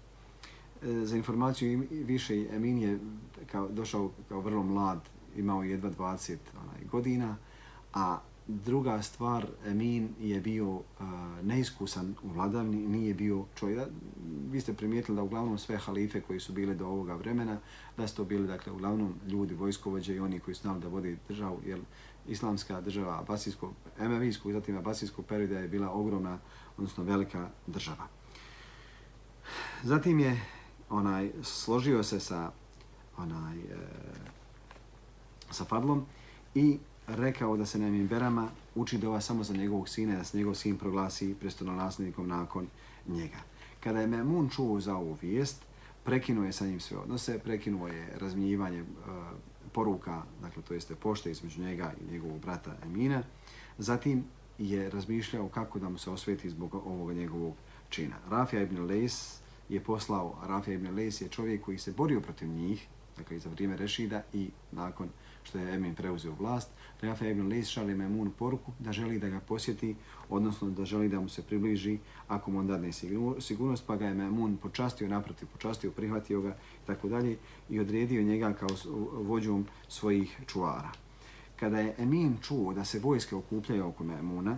E, 0.83 1.05
za 1.05 1.17
informaciju 1.17 1.87
više, 1.91 2.47
Emin 2.51 2.77
je 2.77 2.99
kao, 3.51 3.67
došao 3.67 4.11
kao 4.29 4.41
vrlo 4.41 4.63
mlad, 4.63 4.99
imao 5.35 5.63
jedva 5.63 5.89
20 5.89 6.35
onaj, 6.63 6.87
godina, 6.91 7.37
a 7.93 8.19
druga 8.47 9.01
stvar, 9.01 9.47
Emin 9.65 10.09
je 10.19 10.41
bio 10.41 10.69
uh, 10.69 10.81
neiskusan 11.43 12.15
u 12.23 12.29
vladavni, 12.29 12.87
nije 12.87 13.13
bio 13.13 13.45
čovjek. 13.55 13.87
Vi 14.49 14.61
ste 14.61 14.73
primijetili 14.73 15.15
da 15.15 15.23
uglavnom 15.23 15.57
sve 15.57 15.77
halife 15.77 16.21
koji 16.21 16.39
su 16.39 16.53
bili 16.53 16.75
do 16.75 16.87
ovoga 16.87 17.15
vremena, 17.15 17.57
da 17.97 18.07
su 18.07 18.15
to 18.15 18.23
bili 18.23 18.47
dakle, 18.47 18.73
uglavnom 18.73 19.13
ljudi, 19.27 19.53
vojskovođe 19.53 20.15
i 20.15 20.19
oni 20.19 20.39
koji 20.39 20.55
su 20.55 20.61
znali 20.61 20.81
da 20.81 20.87
vode 20.87 21.17
državu, 21.27 21.61
jer 21.65 21.79
islamska 22.27 22.81
država 22.81 23.19
Abasijskog, 23.19 23.73
Emevijskog, 23.99 24.51
zatim 24.51 24.77
Abasijskog 24.77 25.25
perioda 25.25 25.59
je 25.59 25.67
bila 25.67 25.91
ogromna, 25.91 26.39
odnosno 26.77 27.03
velika 27.03 27.49
država. 27.67 28.07
Zatim 29.83 30.19
je 30.19 30.41
onaj 30.89 31.31
složio 31.43 32.03
se 32.03 32.19
sa 32.19 32.51
onaj 33.17 33.57
e, 33.57 33.63
sa 35.51 35.65
Fadlom 35.65 36.05
i 36.55 36.79
rekao 37.07 37.57
da 37.57 37.65
se 37.65 37.79
na 37.79 37.89
Mimberama 37.89 38.49
uči 38.75 38.97
dova 38.97 39.21
samo 39.21 39.43
za 39.43 39.53
njegovog 39.53 39.89
sina, 39.89 40.17
da 40.17 40.23
se 40.23 40.37
njegov 40.37 40.53
sin 40.53 40.77
proglasi 40.77 41.35
prestonolasnikom 41.39 42.27
nakon 42.27 42.67
njega. 43.07 43.37
Kada 43.79 44.01
je 44.01 44.07
Memun 44.07 44.49
čuo 44.49 44.79
za 44.79 44.95
ovu 44.95 45.17
vijest, 45.21 45.61
prekinuo 46.03 46.45
je 46.45 46.51
sa 46.51 46.65
njim 46.65 46.79
sve 46.79 46.97
odnose, 46.97 47.39
prekinuo 47.39 47.87
je 47.87 48.13
razmijivanje 48.19 48.79
e, 48.79 48.81
eh, 48.81 49.11
poruka, 49.71 50.21
dakle 50.41 50.63
to 50.63 50.73
jeste 50.73 50.95
pošte 50.95 51.31
između 51.31 51.61
njega 51.61 51.93
i 52.01 52.11
njegovog 52.11 52.39
brata 52.39 52.75
Emina. 52.85 53.23
Zatim 53.77 54.23
je 54.57 54.89
razmišljao 54.89 55.47
kako 55.47 55.79
da 55.79 55.89
mu 55.89 55.97
se 55.97 56.09
osveti 56.09 56.49
zbog 56.49 56.75
ovoga 56.75 57.13
njegovog 57.13 57.53
čina. 57.89 58.15
Rafija 58.29 58.61
ibn 58.61 58.85
Lejs 58.85 59.39
je 59.69 59.79
poslao, 59.79 60.35
Rafija 60.43 60.75
ibn 60.75 60.95
Lejs 60.95 61.21
je 61.21 61.27
čovjek 61.27 61.61
koji 61.61 61.77
se 61.77 61.91
borio 61.91 62.21
protiv 62.21 62.47
njih, 62.47 62.87
dakle 63.17 63.37
i 63.37 63.39
za 63.39 63.49
vrijeme 63.49 63.77
Rešida 63.77 64.23
i 64.33 64.49
nakon 64.71 65.09
što 65.47 65.57
je 65.57 65.75
Emin 65.75 65.95
preuzeo 65.95 66.33
vlast, 66.39 66.69
Rafa 67.01 67.27
ibn 67.27 67.47
Lis 67.47 67.67
šalje 67.67 67.95
Memun 67.95 68.31
poruku 68.39 68.71
da 68.79 68.91
želi 68.91 69.19
da 69.19 69.29
ga 69.29 69.39
posjeti, 69.39 69.95
odnosno 70.29 70.69
da 70.69 70.85
želi 70.85 71.09
da 71.09 71.19
mu 71.19 71.29
se 71.29 71.43
približi 71.43 71.97
ako 72.27 72.51
mu 72.51 72.59
on 72.59 72.67
dadne 72.67 72.91
sigurnost, 73.39 73.87
pa 73.87 73.95
ga 73.95 74.05
je 74.05 74.13
Memun 74.13 74.57
počastio, 74.57 75.07
naprotiv 75.07 75.47
počastio, 75.47 75.91
prihvatio 75.91 76.41
ga 76.41 76.49
i 76.49 76.87
tako 76.87 77.09
dalje 77.09 77.37
i 77.69 77.79
odredio 77.79 78.23
njega 78.23 78.53
kao 78.53 78.69
vođom 79.11 79.65
svojih 79.87 80.39
čuvara. 80.47 80.91
Kada 81.55 81.79
je 81.79 81.95
Emin 81.97 82.37
čuo 82.41 82.73
da 82.73 82.85
se 82.85 82.99
vojske 82.99 83.35
okupljaju 83.35 83.87
oko 83.87 84.03
Memuna 84.03 84.57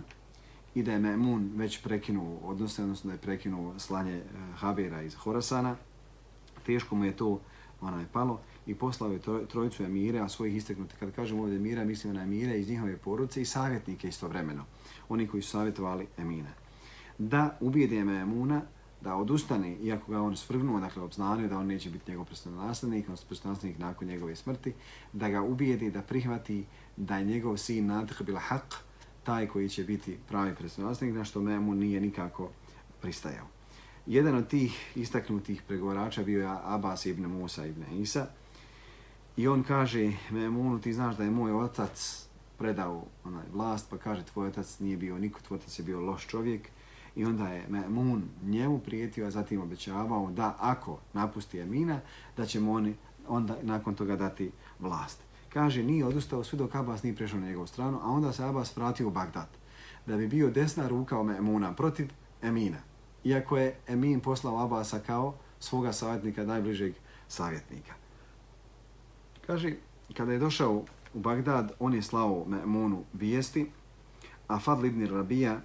i 0.74 0.82
da 0.82 0.92
je 0.92 0.98
Memun 0.98 1.50
već 1.54 1.82
prekinuo 1.82 2.38
odnosno, 2.42 2.84
odnosno 2.84 3.08
da 3.08 3.14
je 3.14 3.20
prekinuo 3.20 3.78
slanje 3.78 4.16
eh, 4.16 4.24
Habira 4.54 4.56
Habera 4.56 5.02
iz 5.02 5.14
Horasana, 5.14 5.76
teško 6.66 6.94
mu 6.94 7.04
je 7.04 7.16
to 7.16 7.40
onaj 7.80 8.04
palo 8.12 8.40
i 8.70 8.74
poslao 8.74 9.12
je 9.12 9.20
trojicu 9.48 9.82
emire, 9.82 10.18
a 10.18 10.28
svojih 10.28 10.56
isteknuti. 10.56 10.94
Kada 10.98 11.12
kažemo 11.12 11.42
ovdje 11.42 11.56
emira, 11.56 11.84
mislimo 11.84 12.14
na 12.14 12.22
emire 12.22 12.60
iz 12.60 12.68
njihove 12.68 12.96
poruce 12.96 13.42
i 13.42 13.44
savjetnike 13.44 14.08
istovremeno. 14.08 14.64
Oni 15.08 15.26
koji 15.26 15.42
su 15.42 15.50
savjetovali 15.50 16.06
emine. 16.18 16.50
Da 17.18 17.56
ubijede 17.60 18.04
Memuna 18.04 18.62
da 19.00 19.14
odustane, 19.16 19.76
iako 19.76 20.12
ga 20.12 20.20
on 20.20 20.36
svrgnuo, 20.36 20.80
dakle 20.80 21.02
obznanio 21.02 21.48
da 21.48 21.58
on 21.58 21.66
neće 21.66 21.90
biti 21.90 22.10
njegov 22.10 22.24
predstavnastavnik, 22.24 23.08
on 23.08 23.16
predstavnastavnik 23.26 23.78
nakon 23.78 24.08
njegove 24.08 24.36
smrti, 24.36 24.72
da 25.12 25.28
ga 25.28 25.42
ubijede, 25.42 25.90
da 25.90 26.02
prihvati 26.02 26.64
da 26.96 27.18
je 27.18 27.24
njegov 27.24 27.56
sin 27.56 27.86
Nadh 27.86 28.22
bila 28.22 28.40
haq, 28.40 28.76
taj 29.22 29.46
koji 29.46 29.68
će 29.68 29.84
biti 29.84 30.18
pravi 30.28 30.54
predstavnastavnik, 30.54 31.16
na 31.16 31.24
što 31.24 31.40
Memun 31.40 31.78
nije 31.78 32.00
nikako 32.00 32.50
pristajao. 33.00 33.46
Jedan 34.06 34.34
od 34.34 34.48
tih 34.48 34.96
istaknutih 34.96 35.62
pregovorača 35.62 36.22
bio 36.22 36.40
je 36.40 36.56
Abbas 36.64 37.06
ibn 37.06 37.26
Musa 37.26 37.66
ibn 37.66 37.82
Isa, 38.00 38.26
I 39.36 39.48
on 39.48 39.62
kaže, 39.62 40.12
Memunu, 40.30 40.80
ti 40.80 40.92
znaš 40.92 41.16
da 41.16 41.24
je 41.24 41.30
moj 41.30 41.52
otac 41.52 42.26
predao 42.58 43.04
onaj 43.24 43.44
vlast, 43.52 43.90
pa 43.90 43.98
kaže, 43.98 44.24
tvoj 44.24 44.48
otac 44.48 44.78
nije 44.78 44.96
bio 44.96 45.18
niko, 45.18 45.40
tvoj 45.40 45.56
otac 45.56 45.78
je 45.78 45.84
bio 45.84 46.00
loš 46.00 46.26
čovjek. 46.26 46.68
I 47.16 47.24
onda 47.24 47.48
je 47.48 47.68
Memun 47.68 48.22
njemu 48.42 48.78
prijetio, 48.78 49.26
a 49.26 49.30
zatim 49.30 49.60
obećavao 49.60 50.30
da 50.30 50.56
ako 50.58 50.98
napusti 51.12 51.58
Emina, 51.58 52.00
da 52.36 52.46
će 52.46 52.60
mu 52.60 52.74
oni 52.74 52.94
onda 53.28 53.56
nakon 53.62 53.94
toga 53.94 54.16
dati 54.16 54.50
vlast. 54.78 55.18
Kaže, 55.52 55.82
nije 55.82 56.06
odustao 56.06 56.44
sve 56.44 56.58
dok 56.58 56.74
Abbas 56.74 57.02
nije 57.02 57.16
prešao 57.16 57.40
na 57.40 57.46
njegovu 57.46 57.66
stranu, 57.66 57.98
a 58.02 58.08
onda 58.08 58.32
se 58.32 58.44
Abbas 58.44 58.76
vratio 58.76 59.08
u 59.08 59.10
Bagdad. 59.10 59.48
Da 60.06 60.16
bi 60.16 60.28
bio 60.28 60.50
desna 60.50 60.88
ruka 60.88 61.18
o 61.18 61.24
Memuna 61.24 61.72
protiv 61.72 62.10
Emina. 62.42 62.78
Iako 63.24 63.58
je 63.58 63.76
Emin 63.86 64.20
poslao 64.20 64.64
Abasa 64.64 64.98
kao 64.98 65.34
svoga 65.60 65.92
savjetnika, 65.92 66.44
najbližeg 66.44 66.94
savjetnika. 67.28 67.92
Kaže, 69.50 69.72
kada 70.16 70.32
je 70.32 70.38
došao 70.38 70.84
u 71.14 71.18
Bagdad, 71.18 71.72
on 71.78 71.94
je 71.94 72.02
slao 72.02 72.44
Me'munu 72.46 73.02
vijesti, 73.12 73.66
a 74.48 74.58
Fadl 74.58 74.86
ibn 74.86 75.06
Rabija 75.06 75.60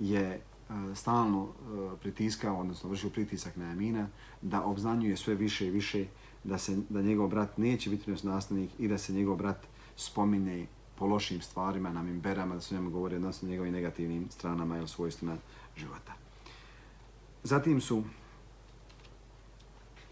je 0.00 0.40
uh, 0.68 0.76
stalno 0.94 1.42
uh, 1.42 1.52
pritiskao, 2.00 2.60
odnosno 2.60 2.90
vršio 2.90 3.10
pritisak 3.10 3.56
na 3.56 3.64
Amina, 3.70 4.08
da 4.42 4.64
obznanjuje 4.64 5.16
sve 5.16 5.34
više 5.34 5.66
i 5.66 5.70
više 5.70 6.06
da 6.44 6.58
se 6.58 6.78
da 6.88 7.02
njegov 7.02 7.28
brat 7.28 7.58
neće 7.58 7.90
biti 7.90 8.14
nastavnik 8.22 8.70
i 8.78 8.88
da 8.88 8.98
se 8.98 9.12
njegov 9.12 9.36
brat 9.36 9.66
spomine 9.96 10.66
po 10.98 11.06
lošim 11.06 11.40
stvarima 11.40 11.90
na 11.90 12.02
mimberama, 12.02 12.54
da 12.54 12.60
se 12.60 12.74
njemu 12.74 12.90
govori 12.90 13.16
odnosno 13.16 13.48
njegovim 13.48 13.72
negativnim 13.72 14.26
stranama 14.30 14.78
ili 14.78 14.88
svojstvima 14.88 15.36
života. 15.76 16.12
Zatim 17.42 17.80
su 17.80 18.02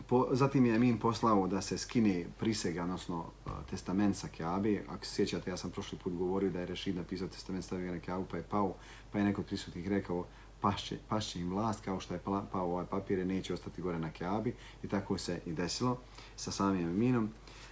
Po, 0.07 0.27
zatim 0.33 0.67
je 0.67 0.75
Emin 0.75 0.99
poslao 0.99 1.47
da 1.47 1.61
se 1.61 1.79
skine 1.79 2.25
prisega, 2.39 2.83
odnosno 2.83 3.25
e, 3.47 3.51
testament 3.71 4.17
sa 4.17 4.29
Kjabe. 4.29 4.83
Ako 4.89 5.05
se 5.05 5.15
sjećate, 5.15 5.51
ja 5.51 5.57
sam 5.57 5.71
prošli 5.71 5.99
put 5.99 6.13
govorio 6.13 6.51
da 6.51 6.61
je 6.61 6.67
Rešid 6.67 6.97
napisao 6.97 7.29
testament, 7.29 7.65
stavio 7.65 7.93
na 7.93 7.99
Kjabu, 7.99 8.25
pa 8.31 8.37
je 8.37 8.43
pao, 8.43 8.75
pa 9.13 9.19
je 9.19 9.25
neko 9.25 9.41
od 9.41 9.47
prisutnih 9.47 9.89
rekao 9.89 10.27
pašće, 10.61 10.99
pašće 11.09 11.41
im 11.41 11.51
vlast, 11.51 11.85
kao 11.85 12.01
što 12.01 12.15
je 12.15 12.21
pao 12.25 12.47
ovaj 12.53 12.87
papir, 12.87 13.27
neće 13.27 13.55
ostati 13.55 13.83
gore 13.83 13.99
na 13.99 14.11
Kjabi. 14.11 14.55
I 14.83 14.89
tako 14.89 15.19
se 15.19 15.41
i 15.47 15.53
desilo 15.53 15.99
sa 16.37 16.51
samim 16.51 16.89
Eminom. 16.89 17.31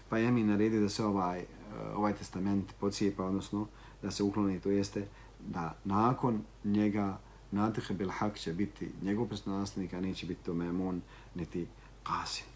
Pa 0.08 0.18
je 0.18 0.28
Emin 0.28 0.46
naredio 0.46 0.80
da 0.80 0.88
se 0.88 1.04
ovaj, 1.04 1.40
e, 1.40 1.46
ovaj 1.94 2.14
testament 2.14 2.74
pocijepa, 2.80 3.24
odnosno 3.24 3.66
da 4.02 4.10
se 4.10 4.22
ukloni, 4.22 4.60
to 4.60 4.70
jeste 4.70 5.06
da 5.40 5.76
nakon 5.84 6.42
njega 6.64 7.18
Nadih 7.50 7.92
Bil 7.92 8.10
Hak 8.10 8.38
će 8.38 8.52
biti 8.52 8.90
njegov 9.02 9.26
predstavnik, 9.26 9.94
a 9.94 10.00
neće 10.00 10.26
biti 10.26 10.44
to 10.44 10.54
Memun, 10.54 11.02
niti 11.34 11.66
Qasim. 12.04 12.52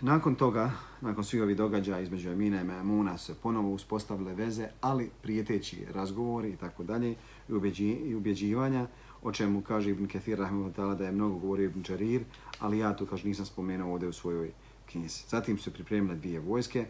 Nakon 0.00 0.34
toga, 0.34 0.72
nakon 1.00 1.24
svih 1.24 1.42
ovih 1.42 1.56
događaja 1.56 2.00
između 2.00 2.30
Emina 2.30 2.60
i 2.60 2.64
Memuna 2.64 3.18
se 3.18 3.34
ponovo 3.34 3.70
uspostavile 3.70 4.34
veze, 4.34 4.68
ali 4.80 5.10
prijeteći 5.22 5.86
razgovori 5.94 6.50
i 6.50 6.56
tako 6.56 6.84
dalje 6.84 7.14
i 7.48 8.14
ubjeđivanja, 8.14 8.86
o 9.22 9.32
čemu 9.32 9.62
kaže 9.62 9.90
Ibn 9.90 10.06
Kathir 10.06 10.38
Rahimahutala 10.38 10.94
da 10.94 11.04
je 11.04 11.12
mnogo 11.12 11.38
govorio 11.38 11.64
Ibn 11.64 11.82
Čarir, 11.82 12.24
ali 12.58 12.78
ja 12.78 12.92
to 12.92 13.06
kaže 13.06 13.28
nisam 13.28 13.46
spomenuo 13.46 13.92
ovdje 13.92 14.08
u 14.08 14.12
svojoj 14.12 14.50
knjizi. 14.86 15.24
Zatim 15.28 15.58
su 15.58 15.72
pripremile 15.72 16.16
dvije 16.16 16.40
vojske, 16.40 16.86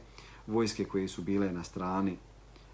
vojske 0.46 0.84
koje 0.84 1.08
su 1.08 1.22
bile 1.22 1.52
na 1.52 1.64
strani 1.64 2.16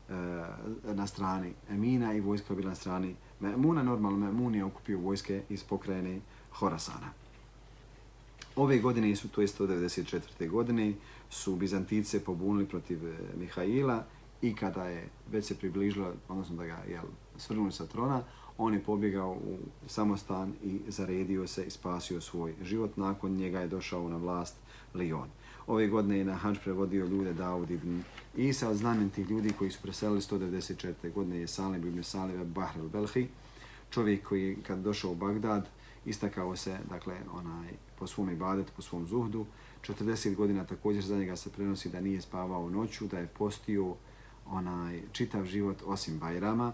eh, 0.09 0.95
na 0.95 1.07
strani 1.07 1.53
Emina 1.71 2.15
i 2.15 2.21
vojska 2.21 2.55
bila 2.55 2.69
na 2.69 2.75
strani 2.75 3.17
Memuna. 3.41 3.83
Normalno 3.83 4.19
Memun 4.19 4.55
je 4.55 4.65
okupio 4.65 4.99
vojske 4.99 5.43
iz 5.49 5.65
pokrajine 5.65 6.21
Horasana. 6.53 7.22
Ove 8.57 8.79
godine 8.79 9.17
su, 9.17 9.29
to 9.29 9.41
je 9.41 9.47
194. 9.47 10.51
godine, 10.51 10.95
su 11.31 11.57
Bizantice 11.57 12.25
pobunili 12.25 12.67
protiv 12.67 13.07
e, 13.07 13.17
Mihaila 13.37 14.05
i 14.43 14.55
kada 14.55 14.85
je 14.85 15.09
već 15.31 15.45
se 15.45 15.59
približila, 15.59 16.13
odnosno 16.29 16.57
da 16.57 16.65
ga 16.65 16.79
je 16.89 17.01
svrnuli 17.37 17.73
sa 17.73 17.87
trona, 17.87 18.23
on 18.59 18.75
je 18.75 18.83
pobjegao 18.83 19.31
u 19.31 19.59
samostan 19.87 20.53
i 20.65 20.81
zaredio 20.89 21.47
se 21.47 21.65
i 21.65 21.71
spasio 21.71 22.21
svoj 22.21 22.55
život. 22.63 22.97
Nakon 22.97 23.33
njega 23.33 23.61
je 23.61 23.69
došao 23.69 24.09
na 24.09 24.17
vlast 24.17 24.57
Lion. 24.95 25.29
Ove 25.67 25.89
godine 25.89 26.19
je 26.19 26.25
na 26.25 26.35
Hanč 26.35 26.59
prevodio 26.63 27.07
ljude 27.07 27.33
Daud 27.33 27.71
ibn 27.71 28.03
Isa, 28.37 28.69
od 28.69 28.77
znamenitih 28.77 29.31
ljudi 29.31 29.53
koji 29.59 29.71
su 29.71 29.83
preselili 29.83 30.21
194. 30.21 31.13
godine 31.13 31.39
je 31.39 31.47
Salim 31.47 31.89
ibn 31.89 32.03
Salim 32.03 32.45
Bahr 32.45 32.81
al-Belhi, 32.81 33.27
čovjek 33.91 34.29
koji 34.29 34.57
kad 34.67 34.79
došao 34.79 35.11
u 35.11 35.15
Bagdad, 35.15 35.69
istakao 36.05 36.57
se, 36.57 36.79
dakle, 36.91 37.15
onaj, 37.33 37.69
po 38.03 38.07
svom 38.07 38.31
ibadetu, 38.31 38.73
po 38.77 38.83
svom 38.83 39.07
zuhdu. 39.07 39.47
40 39.83 40.35
godina 40.35 40.65
također 40.65 41.05
za 41.05 41.17
njega 41.17 41.37
se 41.37 41.53
prenosi 41.53 41.89
da 41.89 42.01
nije 42.01 42.21
spavao 42.21 42.71
noću, 42.71 43.07
da 43.07 43.19
je 43.19 43.27
postio 43.27 43.95
onaj 44.47 45.03
čitav 45.13 45.45
život 45.45 45.83
osim 45.87 46.19
Bajrama. 46.19 46.73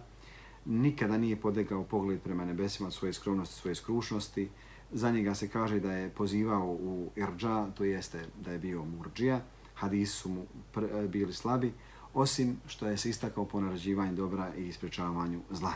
Nikada 0.64 1.18
nije 1.18 1.36
podegao 1.36 1.84
pogled 1.84 2.20
prema 2.20 2.44
nebesima 2.44 2.90
svoje 2.90 3.12
skromnosti, 3.12 3.60
svoje 3.60 3.74
skrušnosti. 3.74 4.48
Za 4.92 5.10
njega 5.10 5.34
se 5.34 5.48
kaže 5.48 5.80
da 5.80 5.92
je 5.92 6.10
pozivao 6.10 6.66
u 6.66 7.10
Irđa, 7.16 7.66
to 7.74 7.84
jeste 7.84 8.24
da 8.44 8.52
je 8.52 8.58
bio 8.58 8.84
Murđija. 8.84 9.40
Hadisi 9.74 10.12
su 10.12 10.28
mu 10.28 10.46
eh, 10.76 11.08
bili 11.08 11.32
slabi, 11.32 11.72
osim 12.14 12.56
što 12.66 12.88
je 12.88 12.96
se 12.96 13.10
istakao 13.10 13.44
po 13.44 13.60
narađivanju 13.60 14.14
dobra 14.14 14.54
i 14.56 14.68
isprečavanju 14.68 15.40
zla. 15.50 15.72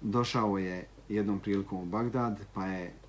Došao 0.00 0.58
je 0.58 0.88
jednom 1.08 1.40
prilikom 1.40 1.82
u 1.82 1.86
Bagdad, 1.86 2.40
pa 2.54 2.66
je 2.66 3.05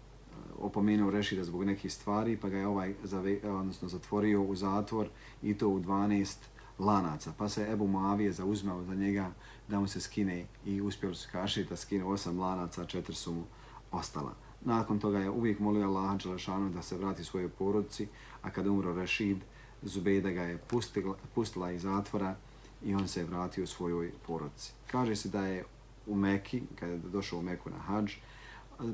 opomenuo 0.57 1.11
Rešida 1.11 1.43
zbog 1.43 1.63
nekih 1.63 1.93
stvari, 1.93 2.37
pa 2.37 2.49
ga 2.49 2.57
je 2.57 2.67
ovaj 2.67 2.93
zave, 3.03 3.39
odnosno 3.43 3.87
zatvorio 3.87 4.41
u 4.41 4.55
zatvor 4.55 5.07
i 5.41 5.57
to 5.57 5.69
u 5.69 5.79
12 5.79 6.37
lanaca. 6.79 7.33
Pa 7.37 7.49
se 7.49 7.67
Ebu 7.71 7.87
Muavije 7.87 8.31
zauzmao 8.31 8.83
za 8.83 8.95
njega 8.95 9.31
da 9.67 9.79
mu 9.79 9.87
se 9.87 10.01
skine 10.01 10.45
i 10.65 10.81
uspjeli 10.81 11.15
su 11.15 11.29
kaši 11.31 11.63
da 11.63 11.75
skine 11.75 12.03
osam 12.03 12.39
lanaca, 12.39 12.85
četiri 12.85 13.15
su 13.15 13.33
mu 13.33 13.43
ostala. 13.91 14.33
Nakon 14.61 14.99
toga 14.99 15.19
je 15.19 15.29
uvijek 15.29 15.59
molio 15.59 15.87
Allaha 15.87 16.17
Đelešanu 16.17 16.69
da 16.69 16.81
se 16.81 16.97
vrati 16.97 17.23
svojoj 17.23 17.49
porodici, 17.49 18.07
a 18.41 18.49
kada 18.49 18.71
umro 18.71 18.93
Rashid, 18.93 19.37
Zubejda 19.81 20.29
ga 20.29 20.41
je 20.41 20.57
pustila, 20.57 21.15
pustila 21.35 21.71
iz 21.71 21.81
zatvora 21.81 22.35
i 22.83 22.95
on 22.95 23.07
se 23.07 23.19
je 23.19 23.25
vratio 23.25 23.67
svojoj 23.67 24.11
porodici. 24.27 24.73
Kaže 24.91 25.15
se 25.15 25.29
da 25.29 25.45
je 25.45 25.65
u 26.07 26.15
Meki, 26.15 26.61
kada 26.79 26.91
je 26.91 26.97
došao 26.97 27.39
u 27.39 27.41
Meku 27.41 27.69
na 27.69 27.77
hađ, 27.77 28.13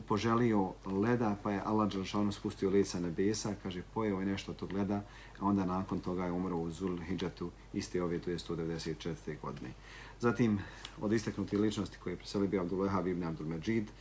poželio 0.08 0.74
leda, 0.86 1.36
pa 1.44 1.52
je 1.52 1.62
Allah 1.66 1.92
Đelšanu 1.92 2.32
spustio 2.32 2.70
lica 2.70 3.00
nebesa, 3.00 3.56
kaže, 3.63 3.84
pojeo 3.94 4.20
je 4.20 4.25
nešto 4.25 4.52
od 4.52 4.58
tog 4.58 4.72
leda, 4.72 5.04
a 5.40 5.46
onda 5.46 5.66
nakon 5.66 6.00
toga 6.00 6.25
je 6.25 6.32
umro 6.32 6.58
u 6.58 6.72
Zul 6.72 6.98
Hidžatu, 6.98 7.52
iste 7.74 8.04
ove, 8.04 8.20
to 8.20 8.32
je 8.32 8.38
194. 8.38 9.40
godine. 9.42 9.72
Zatim, 10.20 10.60
od 11.02 11.13
istaknutih 11.13 11.60
ličnosti 11.60 11.98
koje 12.04 12.13
je 12.13 12.18
preselio 12.18 12.48
bio 12.48 12.62
Abdul 12.62 13.08
ibn 13.08 13.24
Abdul 13.24 13.48
Majid, 13.48 13.92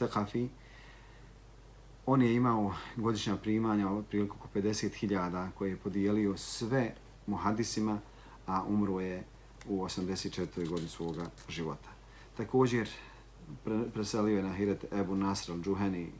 Thaqafi, 0.00 0.48
on 2.06 2.22
je 2.22 2.34
imao 2.34 2.74
godišnja 2.96 3.36
primanja 3.36 3.90
otprilike 3.90 4.32
oko 4.32 4.48
50.000 4.54 5.48
koje 5.58 5.70
je 5.70 5.76
podijelio 5.76 6.36
sve 6.36 6.94
muhadisima, 7.26 8.00
a 8.46 8.64
umro 8.64 9.00
je 9.00 9.24
u 9.68 9.84
84. 9.84 10.68
godini 10.68 10.88
svoga 10.88 11.26
života. 11.48 11.88
Također, 12.36 12.88
preselio 13.94 14.36
je 14.36 14.42
na 14.42 14.52
Hiret 14.52 14.84
Ebu 14.92 15.16
Nasr 15.16 15.52
al-Džuheni 15.52 16.06
e, 16.06 16.10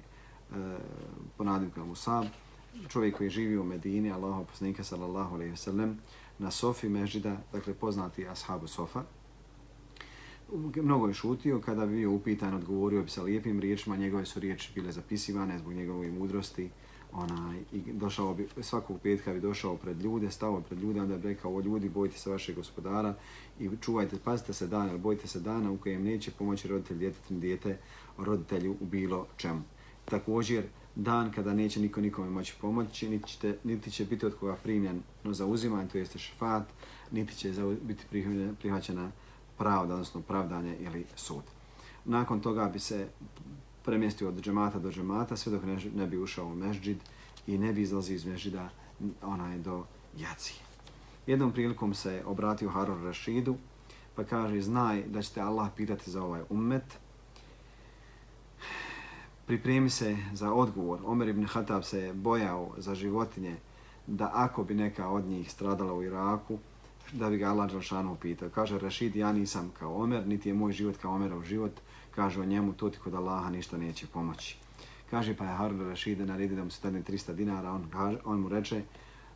po 1.37 1.45
nadimku 1.45 1.81
Musab, 1.81 2.25
čovjek 2.89 3.17
koji 3.17 3.31
živi 3.31 3.59
u 3.59 3.65
Medini, 3.65 4.13
Allaho 4.13 4.45
poslanika 4.45 4.85
sallallahu 4.85 5.35
alaihi 5.35 5.51
ve 5.51 5.57
sallam, 5.57 5.99
na 6.39 6.51
Sofi 6.51 6.89
Mežida, 6.89 7.37
dakle 7.53 7.75
poznati 7.75 8.29
ashabu 8.29 8.67
Sofa. 8.67 9.03
Mnogo 10.77 11.09
je 11.09 11.15
šutio, 11.15 11.61
kada 11.61 11.87
bi 11.87 11.95
bio 11.95 12.13
upitan, 12.13 12.55
odgovorio 12.55 13.03
bi 13.03 13.11
sa 13.11 13.23
lijepim 13.23 13.61
riječima, 13.61 13.97
njegove 13.97 14.27
su 14.27 14.41
riječi 14.41 14.73
bile 14.75 14.93
zapisivane 14.93 15.59
zbog 15.59 15.73
njegove 15.73 16.11
mudrosti, 16.11 16.71
onaj, 17.13 17.61
i 17.73 17.93
došao 17.93 18.35
bi, 18.35 18.49
svakog 18.61 19.01
petka 19.03 19.33
bi 19.33 19.41
došao 19.41 19.77
pred 19.77 20.03
ljude, 20.03 20.31
stao 20.31 20.61
pred 20.61 20.81
ljude, 20.81 21.01
onda 21.01 21.17
bi 21.17 21.29
rekao, 21.29 21.57
o 21.57 21.61
ljudi, 21.61 21.89
bojite 21.89 22.19
se 22.19 22.31
vašeg 22.31 22.57
gospodara 22.57 23.15
i 23.61 23.71
čuvajte, 23.81 24.17
pazite 24.25 24.53
se 24.53 24.67
dana, 24.67 24.97
bojite 24.97 25.29
se 25.29 25.41
dana 25.41 25.71
u 25.71 25.77
kojem 25.77 26.05
neće 26.05 26.31
pomoći 26.31 26.69
roditelj 26.69 26.99
djetetim 26.99 27.41
djete 27.41 27.79
roditelju 28.19 28.77
u 28.81 28.85
bilo 28.87 29.27
čemu. 29.37 29.63
Također, 30.05 30.65
dan 30.95 31.33
kada 31.33 31.55
neće 31.55 31.81
niko 31.81 32.01
nikome 32.01 32.31
moći 32.31 32.55
pomoći, 32.61 33.09
niti, 33.09 33.29
ćete, 33.29 33.59
niti 33.65 33.91
će 33.91 34.05
biti 34.05 34.27
od 34.27 34.35
koga 34.41 34.57
primljen 34.63 35.03
no 35.25 35.33
za 35.33 35.47
uzimanje, 35.47 35.89
to 35.89 35.99
jeste 35.99 36.19
šefat, 36.19 36.69
niti 37.11 37.37
će 37.37 37.53
za, 37.53 37.75
biti 37.83 38.05
prihvaćena 38.61 39.11
pravda, 39.59 39.95
odnosno 39.95 40.21
pravdanje 40.21 40.77
ili 40.81 41.05
sud. 41.17 41.43
Nakon 42.05 42.41
toga 42.41 42.69
bi 42.69 42.79
se 42.79 43.09
premjestio 43.87 44.29
od 44.29 44.41
džemata 44.41 44.79
do 44.79 44.91
džemata, 44.91 45.37
sve 45.37 45.53
dok 45.53 45.65
ne, 45.65 45.79
ne 45.95 46.07
bi 46.07 46.19
ušao 46.19 46.47
u 46.47 46.55
mežđid 46.55 46.99
i 47.47 47.59
ne 47.59 47.73
bi 47.73 47.83
izlazio 47.83 48.15
iz 48.15 48.25
mežđida 48.25 48.69
onaj 49.23 49.59
do 49.59 49.85
jacije. 50.19 50.61
Jednom 51.27 51.53
prilikom 51.53 51.95
se 51.95 52.23
obratio 52.27 52.71
Harun 52.71 53.05
Rašidu, 53.05 53.57
pa 54.15 54.25
kaže, 54.25 54.61
znaj 54.61 55.03
da 55.03 55.23
ćete 55.23 55.41
Allah 55.41 55.71
pitati 55.77 56.11
za 56.11 56.23
ovaj 56.23 56.43
ummet, 56.51 56.99
pripremi 59.47 59.91
se 59.91 60.17
za 60.33 60.53
odgovor. 60.53 61.01
Omer 61.05 61.29
ibn 61.29 61.45
Hatab 61.47 61.83
se 61.83 62.13
bojao 62.15 62.75
za 62.79 62.95
životinje 62.95 63.57
da 64.07 64.31
ako 64.35 64.65
bi 64.65 64.75
neka 64.75 65.09
od 65.09 65.25
njih 65.25 65.53
stradala 65.53 65.93
u 65.93 66.03
Iraku, 66.03 66.59
da 67.13 67.31
bi 67.31 67.39
ga 67.39 67.49
Allah 67.49 67.71
Đalšanu 67.71 68.17
pitao. 68.17 68.49
Kaže 68.49 68.79
Rašid, 68.79 69.17
ja 69.17 69.33
nisam 69.33 69.73
kao 69.79 70.03
Omer, 70.03 70.27
niti 70.27 70.49
je 70.49 70.55
moj 70.55 70.73
život 70.73 70.97
kao 70.97 71.15
Omerov 71.15 71.45
život, 71.45 71.73
kaže 72.17 72.41
o 72.41 72.45
njemu, 72.45 72.73
to 72.73 72.91
ti 72.91 72.99
kod 72.99 73.15
Allaha 73.15 73.51
ništa 73.51 73.77
neće 73.77 74.07
pomoći. 74.07 74.57
Kaže 75.11 75.37
pa 75.37 75.45
je 75.45 75.57
Harun 75.57 75.89
Rašida 75.89 76.25
naredi 76.25 76.57
da 76.57 76.65
mu 76.65 76.71
se 76.71 76.81
dadne 76.83 77.03
300 77.03 77.35
dinara, 77.35 77.73
on, 77.73 77.89
kaže, 77.93 78.19
on 78.25 78.41
mu 78.41 78.49
reče, 78.49 78.83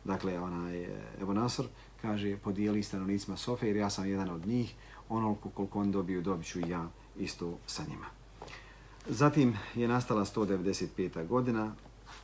dakle, 0.03 0.39
onaj, 0.39 0.87
Evo 1.21 1.33
Nasr, 1.33 1.63
kaže, 2.01 2.37
podijeli 2.37 2.83
stanovnicima 2.83 3.37
Sofe, 3.37 3.67
jer 3.67 3.75
ja 3.75 3.89
sam 3.89 4.09
jedan 4.09 4.29
od 4.29 4.47
njih, 4.47 4.75
onoliko 5.09 5.49
koliko 5.49 5.79
on 5.79 5.91
dobiju, 5.91 6.21
dobit 6.21 6.47
ću 6.47 6.59
i 6.59 6.69
ja 6.69 6.89
isto 7.19 7.57
sa 7.65 7.83
njima. 7.89 8.05
Zatim 9.07 9.57
je 9.75 9.87
nastala 9.87 10.25
195. 10.25 11.27
godina, 11.27 11.73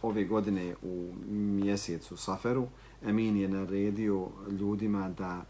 ove 0.02 0.24
godine 0.24 0.76
u 0.82 1.14
mjesecu 1.30 2.18
Saferu, 2.18 2.68
Emin 3.06 3.38
je 3.38 3.48
naredio 3.48 4.28
ljudima 4.60 5.10
da 5.10 5.46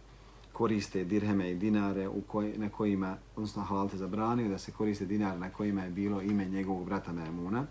koriste 0.58 1.04
dirheme 1.04 1.52
i 1.52 1.56
dinare 1.56 2.08
u 2.08 2.22
koj, 2.22 2.54
na 2.58 2.70
kojima, 2.70 3.18
odnosno 3.36 3.64
halalte 3.64 3.98
zabranio 3.98 4.50
da 4.50 4.58
se 4.58 4.72
koriste 4.72 5.06
dinare 5.06 5.40
na 5.40 5.50
kojima 5.50 5.84
je 5.84 5.90
bilo 5.90 6.22
ime 6.22 6.46
njegovog 6.46 6.86
brata 6.86 7.14
Memuna. 7.14 7.66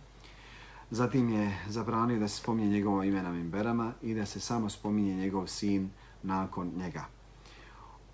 Zatim 0.91 1.29
je 1.29 1.59
zabranio 1.69 2.19
da 2.19 2.29
se 2.29 2.37
spominje 2.37 2.71
njegovo 2.71 3.03
ime 3.03 3.23
na 3.23 3.33
Mimberama 3.33 3.93
i 4.03 4.15
da 4.15 4.27
se 4.27 4.41
samo 4.41 4.71
spominje 4.71 5.17
njegov 5.17 5.47
sin 5.47 5.91
nakon 6.23 6.73
njega. 6.77 7.05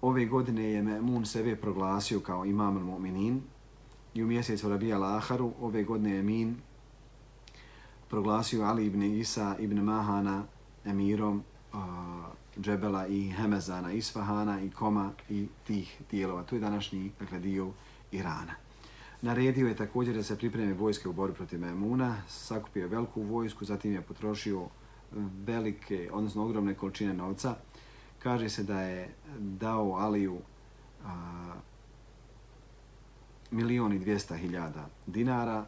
Ove 0.02 0.26
godine 0.26 0.64
je 0.64 0.82
Memun 0.82 1.26
sebe 1.26 1.56
proglasio 1.56 2.20
kao 2.20 2.44
imam 2.44 2.76
al-mu'minin 2.76 3.40
i 4.14 4.22
u 4.22 4.26
mjesecu 4.26 4.68
Rabija 4.68 4.98
Laharu 4.98 5.52
ove 5.60 5.84
godine 5.84 6.10
je 6.10 6.22
Min 6.22 6.56
proglasio 8.08 8.64
Ali 8.64 8.86
ibn 8.86 9.02
Isa 9.02 9.56
ibn 9.58 9.80
Mahana 9.80 10.44
emirom 10.84 11.42
uh, 11.72 11.78
Džebela 12.60 13.06
i 13.06 13.30
Hemezana, 13.30 13.92
Isfahana 13.92 14.60
i 14.60 14.70
Koma 14.70 15.12
i 15.28 15.46
tih 15.66 16.00
dijelova. 16.10 16.42
To 16.42 16.54
je 16.54 16.60
današnji 16.60 17.12
dakle, 17.20 17.38
dio 17.38 17.70
Irana. 18.12 18.54
Naredio 19.22 19.68
je 19.68 19.76
također 19.76 20.14
da 20.14 20.22
se 20.22 20.38
pripreme 20.38 20.74
vojske 20.74 21.08
u 21.08 21.12
borbi 21.12 21.36
protiv 21.36 21.60
Memuna, 21.60 22.16
sakupio 22.28 22.88
veliku 22.88 23.22
vojsku, 23.22 23.64
zatim 23.64 23.92
je 23.92 24.00
potrošio 24.00 24.60
e, 24.62 24.66
velike, 25.44 26.10
odnosno 26.12 26.44
ogromne 26.44 26.74
količine 26.74 27.14
novca. 27.14 27.54
Kaže 28.18 28.48
se 28.48 28.62
da 28.62 28.80
je 28.80 29.14
dao 29.38 29.92
Aliju 29.92 30.38
a, 31.04 31.54
milioni 33.50 33.98
dvijesta 33.98 34.36
hiljada 34.36 34.88
dinara, 35.06 35.66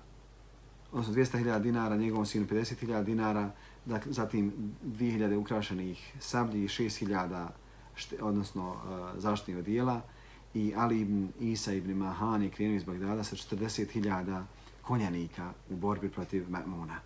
odnosno 0.93 1.15
200.000 1.15 1.59
dinara, 1.59 1.97
njegovom 1.97 2.27
sinu 2.27 2.47
50.000 2.47 3.05
dinara, 3.05 3.51
dakle, 3.87 4.13
zatim 4.13 4.53
2000 4.85 5.37
ukrašenih 5.37 6.15
sablji, 6.21 6.69
6000 6.69 7.49
šte, 7.95 8.23
odnosno 8.23 8.71
uh, 8.71 8.79
zaštitnih 9.17 9.57
odijela 9.57 10.01
i 10.55 10.73
Ali 10.77 11.01
ibn 11.01 11.29
Isa 11.41 11.73
ibn 11.73 11.93
Mahan 11.93 12.43
je 12.43 12.51
krenuo 12.51 12.77
iz 12.77 12.85
Bagdada 12.85 13.25
sa 13.25 13.37
40.000 13.37 14.43
konjanika 14.83 15.53
u 15.71 15.77
borbi 15.77 16.09
protiv 16.09 16.47
Ma'muna. 16.49 16.97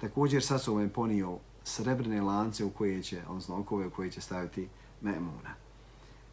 Također 0.00 0.44
sa 0.44 0.58
sobom 0.58 0.82
je 0.82 0.88
ponio 0.88 1.38
srebrne 1.64 2.22
lance 2.22 2.64
u 2.64 2.70
koje 2.70 3.02
će, 3.02 3.22
odnosno 3.28 3.58
okove 3.58 3.86
u 3.86 3.90
koje 3.90 4.10
će 4.10 4.20
staviti 4.20 4.68
Ma'muna. 5.02 5.52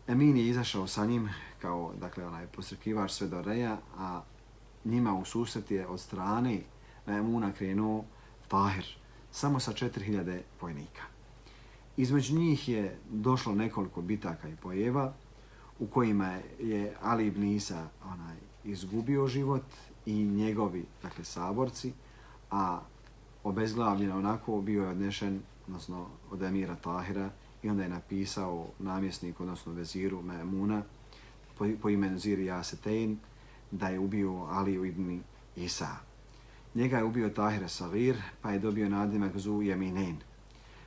Emin 0.07 0.37
je 0.37 0.47
izašao 0.47 0.87
sa 0.87 1.05
njim 1.05 1.29
kao 1.61 1.93
dakle, 1.99 2.25
onaj 2.25 2.47
posrkivač 2.47 3.11
sve 3.11 3.27
do 3.27 3.41
reja, 3.41 3.77
a 3.97 4.21
njima 4.85 5.13
u 5.13 5.25
susret 5.25 5.71
je 5.71 5.87
od 5.87 5.99
strane 5.99 6.61
Ma'muna 7.07 7.51
krenuo 7.53 8.03
Tahir, 8.47 8.85
samo 9.31 9.59
sa 9.59 9.73
4000 9.73 10.41
vojnika. 10.61 11.01
Između 11.97 12.35
njih 12.35 12.69
je 12.69 12.97
došlo 13.09 13.55
nekoliko 13.55 14.01
bitaka 14.01 14.49
i 14.49 14.55
pojeva 14.55 15.13
u 15.79 15.87
kojima 15.87 16.39
je 16.59 16.95
Ali 17.01 17.27
ibn 17.27 17.43
Isa 17.43 17.87
onaj, 18.05 18.37
izgubio 18.63 19.27
život 19.27 19.63
i 20.05 20.23
njegovi 20.23 20.85
dakle, 21.01 21.23
saborci, 21.23 21.93
a 22.51 22.81
obezglavljen 23.43 24.11
onako 24.11 24.61
bio 24.61 24.83
je 24.83 24.89
odnešen 24.89 25.41
odnosno 25.67 26.07
od 26.31 26.43
Emira 26.43 26.75
Tahira 26.75 27.29
i 27.63 27.69
onda 27.69 27.83
je 27.83 27.89
napisao 27.89 28.67
namjesnik, 28.79 29.39
odnosno 29.39 29.73
veziru 29.73 30.21
Memuna 30.21 30.83
po, 31.57 31.65
po 31.81 31.89
imenu 31.89 32.19
Ziri 32.19 32.45
Jasetein 32.45 33.17
da 33.71 33.87
je 33.87 33.99
ubio 33.99 34.31
Ali 34.33 34.87
ibn 34.87 35.21
Isa. 35.55 36.06
Njega 36.77 36.97
je 36.97 37.03
ubio 37.03 37.29
Tahir 37.29 37.69
Savir, 37.69 38.17
pa 38.41 38.51
je 38.51 38.59
dobio 38.59 38.89
nadimak 38.89 39.37
Zu 39.37 39.61
Jeminen. 39.61 40.17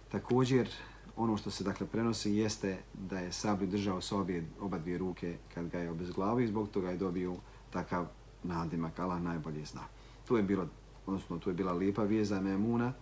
Također, 0.09 0.69
ono 1.17 1.37
što 1.37 1.51
se 1.51 1.65
dakle 1.65 1.87
prenosi 1.87 2.33
jeste 2.33 2.79
da 2.95 3.19
je 3.19 3.33
Sabri 3.33 3.67
držao 3.67 4.01
sa 4.01 4.17
obje, 4.17 4.45
oba 4.61 4.79
dvije 4.79 4.99
ruke 4.99 5.37
kad 5.55 5.69
ga 5.69 5.79
je 5.79 5.91
obezglavio 5.91 6.45
i 6.45 6.49
zbog 6.49 6.69
toga 6.69 6.91
je 6.91 6.97
dobio 6.97 7.37
takav 7.71 8.07
nadimak, 8.43 8.99
Allah 8.99 9.23
najbolje 9.23 9.65
zna. 9.65 9.81
To 10.29 10.37
je 10.37 10.43
bilo, 10.43 10.69
odnosno 11.07 11.39
to 11.39 11.51
je 11.51 11.55
bila 11.55 11.73
lijepa 11.73 12.03
vijeza 12.03 12.41
Memuna 12.41 12.93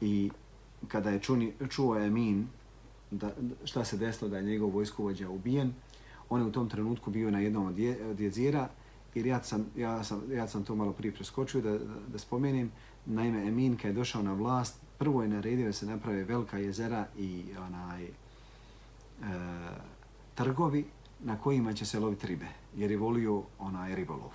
i 0.00 0.30
kada 0.88 1.10
je 1.10 1.20
čuni, 1.20 1.52
čuo 1.70 1.98
Emin 1.98 2.48
da, 3.10 3.30
šta 3.64 3.84
se 3.84 3.96
desilo 3.96 4.30
da 4.30 4.36
je 4.36 4.42
njegov 4.42 4.70
vojskovođa 4.70 5.30
ubijen, 5.30 5.72
on 6.28 6.40
je 6.40 6.46
u 6.46 6.52
tom 6.52 6.68
trenutku 6.68 7.10
bio 7.10 7.30
na 7.30 7.40
jednom 7.40 7.66
od, 7.66 7.76
od 8.10 8.20
jezira 8.20 8.68
jer 9.16 9.26
ja 9.26 9.42
sam, 9.42 9.66
ja, 9.76 10.04
sam, 10.04 10.22
ja 10.32 10.48
sam 10.48 10.64
to 10.64 10.74
malo 10.74 10.92
prije 10.92 11.14
preskočio 11.14 11.60
da, 11.60 11.78
da 12.12 12.18
spomenem. 12.18 12.72
Naime, 13.06 13.48
Emin 13.48 13.76
kad 13.76 13.84
je 13.84 13.92
došao 13.92 14.22
na 14.22 14.32
vlast, 14.32 14.80
prvo 14.98 15.22
je 15.22 15.28
naredio 15.28 15.66
da 15.66 15.72
se 15.72 15.86
naprave 15.86 16.24
velika 16.24 16.58
jezera 16.58 17.06
i 17.18 17.44
onaj 17.66 18.04
e, 18.04 18.10
trgovi 20.34 20.84
na 21.24 21.38
kojima 21.38 21.72
će 21.72 21.86
se 21.86 22.00
loviti 22.00 22.26
ribe, 22.26 22.46
jer 22.76 22.90
je 22.90 22.96
volio 22.96 23.42
onaj 23.58 23.94
ribolov. 23.94 24.32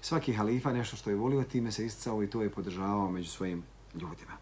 Svaki 0.00 0.32
halifa 0.32 0.72
nešto 0.72 0.96
što 0.96 1.10
je 1.10 1.16
volio, 1.16 1.42
time 1.42 1.72
se 1.72 1.86
isticao 1.86 2.22
i 2.22 2.30
to 2.30 2.42
je 2.42 2.50
podržavao 2.50 3.10
među 3.10 3.30
svojim 3.30 3.62
ljudima. 3.94 4.36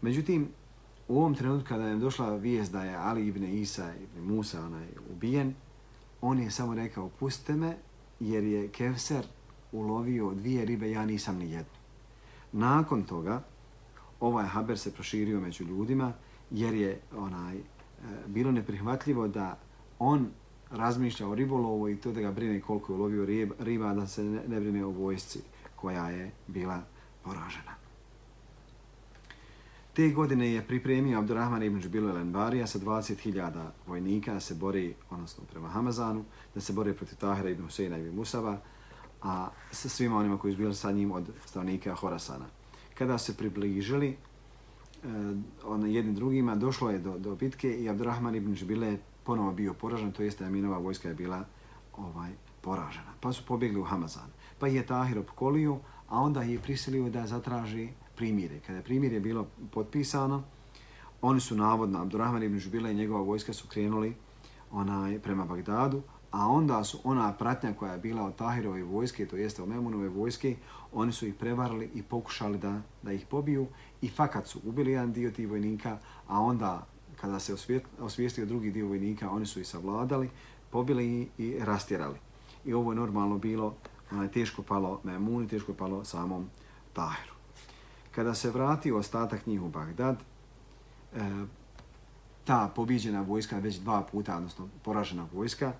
Međutim, 0.00 0.48
u 1.08 1.18
ovom 1.18 1.34
trenutku 1.34 1.68
kada 1.68 1.86
je 1.86 1.96
došla 1.96 2.36
vijest 2.36 2.72
da 2.72 2.84
je 2.84 2.96
Ali 2.96 3.26
ibn 3.26 3.44
Isa 3.44 3.94
ibn 3.94 4.34
Musa 4.34 4.64
onaj, 4.64 4.86
ubijen, 5.10 5.54
on 6.20 6.38
je 6.38 6.50
samo 6.50 6.74
rekao, 6.74 7.08
pustite 7.08 7.56
me, 7.56 7.76
jer 8.20 8.44
je 8.44 8.68
Kevser 8.68 9.26
ulovio 9.72 10.34
dvije 10.34 10.64
ribe, 10.64 10.90
ja 10.90 11.06
nisam 11.06 11.36
ni 11.36 11.50
jednu. 11.50 11.72
Nakon 12.52 13.02
toga, 13.02 13.42
ovaj 14.20 14.46
haber 14.46 14.78
se 14.78 14.94
proširio 14.94 15.40
među 15.40 15.64
ljudima, 15.64 16.12
jer 16.50 16.74
je 16.74 17.00
onaj 17.16 17.56
e, 17.56 17.62
bilo 18.26 18.52
neprihvatljivo 18.52 19.28
da 19.28 19.58
on 19.98 20.28
razmišlja 20.70 21.28
o 21.28 21.34
ribolovu 21.34 21.88
i 21.88 21.96
to 21.96 22.12
da 22.12 22.20
ga 22.20 22.30
brine 22.30 22.60
koliko 22.60 22.92
je 22.92 22.96
ulovio 22.96 23.24
riba, 23.58 23.94
da 23.94 24.06
se 24.06 24.24
ne, 24.24 24.42
ne 24.48 24.60
brine 24.60 24.84
o 24.84 24.90
vojsci 24.90 25.40
koja 25.76 26.10
je 26.10 26.30
bila 26.46 26.82
poražena. 27.22 27.77
Te 29.98 30.10
godine 30.10 30.52
je 30.52 30.62
pripremio 30.62 31.18
Abdurrahman 31.18 31.62
ibn 31.62 31.80
Džubilu 31.80 32.08
el-Enbarija 32.08 32.66
sa 32.66 32.78
20.000 32.78 33.64
vojnika 33.86 34.34
da 34.34 34.40
se 34.40 34.54
bori, 34.54 34.94
odnosno 35.10 35.44
prema 35.50 35.68
Hamazanu, 35.68 36.24
da 36.54 36.60
se 36.60 36.72
bori 36.72 36.92
protiv 36.94 37.18
Tahira 37.18 37.50
ibn 37.50 37.64
Huseina 37.64 37.98
ibn 37.98 38.16
Musaba, 38.16 38.60
a 39.22 39.48
sa 39.70 39.88
svima 39.88 40.16
onima 40.16 40.38
koji 40.38 40.52
su 40.52 40.58
bili 40.58 40.74
sa 40.74 40.92
njim 40.92 41.12
od 41.12 41.30
stavnika 41.46 41.94
Horasana. 41.94 42.44
Kada 42.94 43.18
se 43.18 43.36
približili 43.36 44.08
eh, 44.08 44.16
on 45.64 45.90
jednim 45.90 46.14
drugima, 46.14 46.54
došlo 46.54 46.90
je 46.90 46.98
do, 46.98 47.18
do 47.18 47.34
bitke 47.34 47.82
i 47.82 47.88
Abdurrahman 47.88 48.34
ibn 48.34 48.54
Džubile 48.54 48.86
je 48.86 49.00
ponovo 49.24 49.52
bio 49.52 49.74
poražen, 49.74 50.12
to 50.12 50.22
jeste 50.22 50.44
Aminova 50.44 50.78
vojska 50.78 51.08
je 51.08 51.14
bila 51.14 51.44
ovaj 51.96 52.30
poražena. 52.60 53.12
Pa 53.20 53.32
su 53.32 53.42
pobjegli 53.46 53.80
u 53.80 53.84
Hamazan. 53.84 54.30
Pa 54.58 54.66
je 54.66 54.86
Tahir 54.86 55.18
opkolio, 55.18 55.78
a 56.08 56.20
onda 56.20 56.42
je 56.42 56.58
prisilio 56.58 57.10
da 57.10 57.26
zatraži 57.26 57.88
primire. 58.18 58.60
Kada 58.66 58.78
je 58.78 58.84
primire 58.84 59.20
bilo 59.20 59.46
potpisano, 59.70 60.42
oni 61.22 61.40
su 61.40 61.56
navodno, 61.56 62.02
Abdurrahman 62.02 62.42
ibn 62.42 62.58
Žubila 62.58 62.90
i 62.90 62.94
njegova 62.94 63.22
vojska 63.22 63.52
su 63.52 63.68
krenuli 63.68 64.14
onaj, 64.70 65.18
prema 65.18 65.44
Bagdadu, 65.44 66.02
a 66.30 66.46
onda 66.46 66.84
su 66.84 66.98
ona 67.04 67.32
pratnja 67.32 67.72
koja 67.72 67.92
je 67.92 67.98
bila 67.98 68.24
od 68.24 68.36
Tahirove 68.36 68.82
vojske, 68.82 69.26
to 69.26 69.36
jeste 69.36 69.62
od 69.62 69.68
Memunove 69.68 70.08
vojske, 70.08 70.56
oni 70.92 71.12
su 71.12 71.26
ih 71.26 71.34
prevarili 71.34 71.90
i 71.94 72.02
pokušali 72.02 72.58
da, 72.58 72.80
da 73.02 73.12
ih 73.12 73.26
pobiju 73.26 73.66
i 74.02 74.08
fakat 74.08 74.46
su 74.46 74.60
ubili 74.64 74.92
jedan 74.92 75.12
dio 75.12 75.30
tih 75.30 75.48
vojnika, 75.48 75.98
a 76.28 76.40
onda 76.40 76.86
kada 77.20 77.38
se 77.38 77.54
osvijestio 78.00 78.46
drugi 78.46 78.70
dio 78.70 78.86
vojnika, 78.86 79.30
oni 79.30 79.46
su 79.46 79.60
ih 79.60 79.68
savladali, 79.68 80.30
pobili 80.70 81.06
i, 81.06 81.28
i 81.38 81.58
rastjerali. 81.60 82.18
I 82.64 82.74
ovo 82.74 82.92
je 82.92 82.96
normalno 82.96 83.38
bilo, 83.38 83.74
onaj, 84.12 84.28
teško 84.28 84.62
palo 84.62 85.00
Memuni, 85.04 85.48
teško 85.48 85.74
palo 85.74 86.04
samom 86.04 86.50
Tahiru. 86.92 87.37
Kada 88.14 88.34
se 88.34 88.50
vratio 88.50 88.98
ostatak 88.98 89.46
njih 89.46 89.62
u 89.62 89.68
Bagdad, 89.68 90.16
e, 91.14 91.20
ta 92.44 92.72
pobiđena 92.76 93.20
vojska, 93.20 93.58
već 93.58 93.76
dva 93.76 94.02
puta, 94.02 94.36
odnosno 94.36 94.68
poražena 94.82 95.26
vojska, 95.32 95.72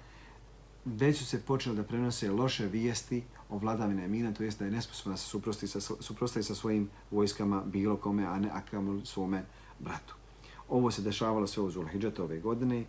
već 0.85 1.19
su 1.19 1.27
se 1.27 1.41
počeli 1.43 1.77
da 1.77 1.83
prenose 1.83 2.31
loše 2.31 2.67
vijesti 2.67 3.25
o 3.49 3.59
vladavine 3.59 4.05
Emina, 4.05 4.33
to 4.33 4.43
jest 4.43 4.59
da 4.59 4.65
je 4.65 4.71
nesposobna 4.71 5.17
se 5.17 5.27
suprosti 5.27 5.67
sa, 5.67 5.81
sa 6.43 6.55
svojim 6.55 6.91
vojskama 7.11 7.63
bilo 7.67 7.97
kome, 7.97 8.25
a 8.27 8.39
ne 8.39 8.51
akamo 8.53 9.05
svome 9.05 9.45
bratu. 9.79 10.15
Ovo 10.69 10.91
se 10.91 11.03
dešavalo 11.03 11.47
sve 11.47 11.63
u 11.63 11.71
Zulhidžetu 11.71 12.23
ove 12.23 12.41
godine, 12.41 12.85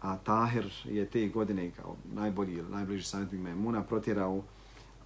a 0.00 0.16
Tahir 0.16 0.72
je 0.84 1.06
te 1.06 1.28
godine 1.28 1.70
kao 1.70 1.96
najbolji 2.14 2.52
ili 2.52 2.70
najbliži 2.70 3.04
savjetnik 3.04 3.40
Memuna 3.40 3.82
protjerao 3.82 4.42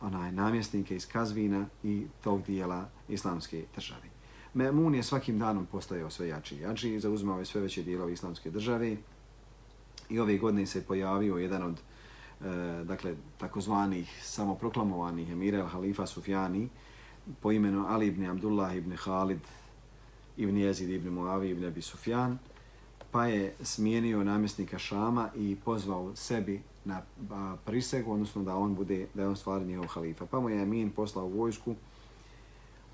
onaj 0.00 0.32
namjesnike 0.32 0.96
iz 0.96 1.06
Kazvina 1.06 1.66
i 1.84 2.06
tog 2.20 2.42
dijela 2.42 2.88
islamske 3.08 3.64
države. 3.74 4.16
Memun 4.54 4.94
je 4.94 5.02
svakim 5.02 5.38
danom 5.38 5.66
postajao 5.66 6.10
sve 6.10 6.28
jači 6.28 6.56
i 6.56 6.60
jači 6.60 6.94
i 6.94 7.00
zauzmao 7.00 7.38
je 7.38 7.44
sve 7.44 7.60
veće 7.60 7.82
dijelove 7.82 8.12
islamske 8.12 8.50
države 8.50 8.96
i 10.08 10.18
ove 10.18 10.38
godine 10.38 10.66
se 10.66 10.84
pojavio 10.84 11.36
jedan 11.36 11.62
od 11.62 11.80
e, 11.80 12.84
dakle, 12.84 13.14
takozvanih 13.38 14.20
samoproklamovanih 14.22 15.30
emira 15.30 15.64
al-Halifa 15.64 16.06
Sufjani 16.06 16.68
po 17.40 17.52
imenu 17.52 17.84
Ali 17.88 18.06
ibn 18.06 18.26
Abdullah 18.26 18.76
ibn 18.76 18.96
Khalid 18.96 19.40
ibn 20.36 20.56
Jezid 20.56 20.90
ibn 20.90 21.08
Muavi 21.08 21.50
ibn 21.50 21.64
Abi 21.64 21.82
Sufjan 21.82 22.38
pa 23.10 23.26
je 23.26 23.54
smijenio 23.62 24.24
namjesnika 24.24 24.78
Šama 24.78 25.30
i 25.36 25.56
pozvao 25.64 26.16
sebi 26.16 26.62
na 26.86 27.02
prisegu, 27.64 28.12
odnosno 28.12 28.42
da 28.42 28.56
on 28.56 28.74
bude, 28.74 29.06
da 29.14 29.22
je 29.22 29.28
on 29.28 29.36
stvar 29.36 29.62
njegov 29.62 29.86
halifa. 29.86 30.26
Pa 30.26 30.40
mu 30.40 30.48
je 30.48 30.62
Amin 30.62 30.90
poslao 30.90 31.26
vojsku, 31.26 31.74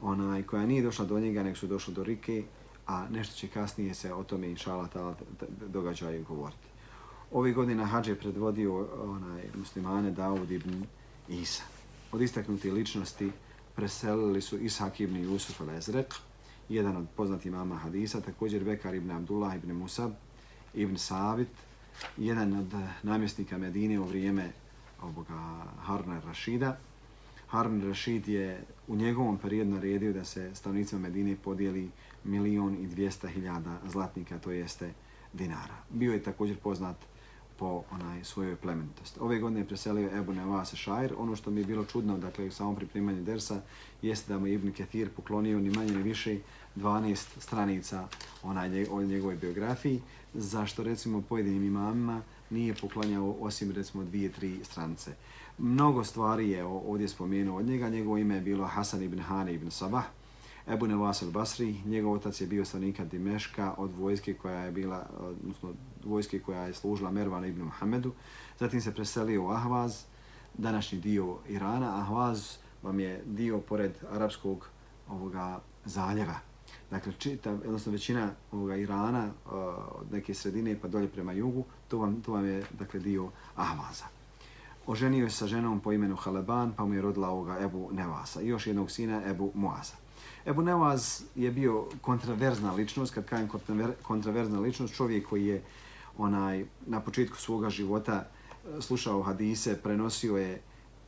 onaj, 0.02 0.42
koja 0.42 0.66
nije 0.66 0.82
došla 0.82 1.04
do 1.04 1.20
njega, 1.20 1.42
nek 1.42 1.56
su 1.56 1.66
došli 1.66 1.94
do 1.94 2.04
Rike, 2.04 2.44
a 2.86 3.08
nešto 3.08 3.34
će 3.34 3.48
kasnije 3.48 3.94
se 3.94 4.14
o 4.14 4.24
tome, 4.24 4.50
inšala, 4.50 4.88
ta 4.88 5.14
događaju 5.66 6.24
govoriti. 6.28 6.68
Ove 7.32 7.52
godine 7.52 7.84
Hadž 7.84 8.08
je 8.08 8.18
predvodio 8.18 8.88
onaj, 9.02 9.42
muslimane 9.54 10.10
Daud 10.10 10.50
ibn 10.50 10.84
Isa. 11.28 11.62
Od 12.12 12.22
istaknuti 12.22 12.70
ličnosti 12.70 13.30
preselili 13.74 14.40
su 14.40 14.58
Ishak 14.58 15.00
ibn 15.00 15.16
Jusuf 15.16 15.60
al-Ezrek, 15.60 16.14
jedan 16.68 16.96
od 16.96 17.06
poznatih 17.16 17.52
mama 17.52 17.76
hadisa, 17.76 18.20
također 18.20 18.64
Bekar 18.64 18.94
ibn 18.94 19.10
Abdullah 19.10 19.56
ibn 19.56 19.72
Musab, 19.72 20.12
ibn 20.74 20.96
Savit, 20.96 21.48
jedan 22.16 22.58
od 22.58 22.74
eh, 22.74 22.88
namjesnika 23.02 23.58
Medine 23.58 24.00
u 24.00 24.04
vrijeme 24.04 24.50
ovoga 25.02 25.64
Haruna 25.80 26.20
Rašida. 26.20 26.78
Harun 27.46 27.82
Rašid 27.82 28.28
je 28.28 28.64
u 28.88 28.96
njegovom 28.96 29.38
periodu 29.38 29.70
naredio 29.70 30.12
da 30.12 30.24
se 30.24 30.54
stanovnicima 30.54 31.00
Medine 31.00 31.36
podijeli 31.44 31.90
milion 32.24 32.76
i 32.80 32.86
dvijesta 32.86 33.28
hiljada 33.28 33.78
zlatnika, 33.86 34.38
to 34.38 34.50
jeste 34.50 34.92
dinara. 35.32 35.76
Bio 35.90 36.12
je 36.12 36.22
također 36.22 36.56
poznat 36.56 36.96
po 37.62 37.82
onaj 37.90 38.24
svojoj 38.24 38.56
plemenitosti. 38.56 39.20
Ove 39.20 39.38
godine 39.38 39.60
je 39.60 39.66
preselio 39.66 40.18
Ebu 40.18 40.32
Nevasa 40.32 40.76
Šair. 40.76 41.14
Ono 41.18 41.36
što 41.36 41.50
mi 41.50 41.60
je 41.60 41.64
bilo 41.64 41.84
čudno, 41.84 42.18
dakle, 42.18 42.46
u 42.46 42.50
samom 42.50 42.76
pripremanju 42.76 43.22
Dersa, 43.22 43.60
jeste 44.02 44.32
da 44.32 44.38
mu 44.38 44.46
Ibn 44.46 44.72
Ketir 44.72 45.10
poklonio 45.16 45.60
ni 45.60 45.70
manje 45.70 45.92
ni 45.92 46.02
više 46.02 46.38
12 46.76 47.26
stranica 47.38 48.08
onaj, 48.42 48.86
o 48.90 49.02
njegovoj 49.02 49.36
biografiji, 49.36 50.02
zašto 50.34 50.82
recimo 50.82 51.22
pojedinim 51.28 51.64
imamima 51.64 52.22
nije 52.50 52.74
poklonjao 52.74 53.36
osim 53.40 53.70
recimo 53.70 54.04
dvije, 54.04 54.32
tri 54.32 54.60
strance. 54.64 55.14
Mnogo 55.58 56.04
stvari 56.04 56.50
je 56.50 56.64
ovdje 56.64 57.08
spomenuo 57.08 57.58
od 57.58 57.66
njega. 57.66 57.88
Njegovo 57.88 58.18
ime 58.18 58.34
je 58.34 58.40
bilo 58.40 58.66
Hasan 58.66 59.02
ibn 59.02 59.18
Hane 59.18 59.54
ibn 59.54 59.70
Sabah, 59.70 60.04
Ebu 60.68 60.86
Nevas 60.86 61.22
al-Basri, 61.22 61.84
njegov 61.86 62.12
otac 62.12 62.40
je 62.40 62.46
bio 62.46 62.64
stanika 62.64 63.04
Dimeška 63.04 63.74
od 63.78 63.90
vojske 63.98 64.34
koja 64.34 64.58
je 64.58 64.72
bila, 64.72 65.06
odnosno 65.18 65.72
vojske 66.04 66.40
koja 66.40 66.62
je 66.62 66.74
služila 66.74 67.10
Mervana 67.10 67.46
ibn 67.46 67.62
Muhammedu. 67.62 68.12
Zatim 68.58 68.80
se 68.80 68.94
preselio 68.94 69.44
u 69.44 69.50
Ahvaz, 69.50 70.02
današnji 70.58 70.98
dio 70.98 71.36
Irana. 71.48 72.00
Ahvaz 72.00 72.56
vam 72.82 73.00
je 73.00 73.22
dio 73.26 73.58
pored 73.58 73.92
arapskog 74.10 74.68
ovoga 75.08 75.60
zaljeva. 75.84 76.34
Dakle, 76.90 77.12
čita, 77.18 77.52
odnosno 77.52 77.92
većina 77.92 78.30
ovoga 78.52 78.76
Irana 78.76 79.24
e, 79.24 79.30
od 79.92 80.12
neke 80.12 80.34
sredine 80.34 80.78
pa 80.80 80.88
dolje 80.88 81.08
prema 81.08 81.32
jugu, 81.32 81.64
to 81.88 81.98
vam, 81.98 82.20
to 82.20 82.32
vam 82.32 82.46
je 82.46 82.64
dakle, 82.78 83.00
dio 83.00 83.30
Ahvaza. 83.56 84.04
Oženio 84.86 85.24
je 85.24 85.30
sa 85.30 85.46
ženom 85.46 85.80
po 85.80 85.92
imenu 85.92 86.16
Haleban, 86.16 86.72
pa 86.76 86.84
mu 86.84 86.94
je 86.94 87.02
rodila 87.02 87.28
ovoga 87.28 87.58
Ebu 87.60 87.88
Nevasa 87.92 88.40
i 88.42 88.48
još 88.48 88.66
jednog 88.66 88.90
sina 88.90 89.22
Ebu 89.26 89.52
Muaza. 89.54 90.01
Ebu 90.46 90.62
Nevaz 90.62 91.22
je 91.34 91.50
bio 91.50 91.84
kontraverzna 92.00 92.72
ličnost, 92.72 93.14
kad 93.14 93.24
kajem 93.24 93.48
kontraverzna 94.02 94.60
ličnost, 94.60 94.94
čovjek 94.94 95.28
koji 95.28 95.46
je 95.46 95.62
onaj 96.18 96.64
na 96.86 97.00
početku 97.00 97.36
svoga 97.36 97.70
života 97.70 98.24
e, 98.24 98.82
slušao 98.82 99.22
hadise, 99.22 99.78
prenosio 99.82 100.36
je 100.36 100.62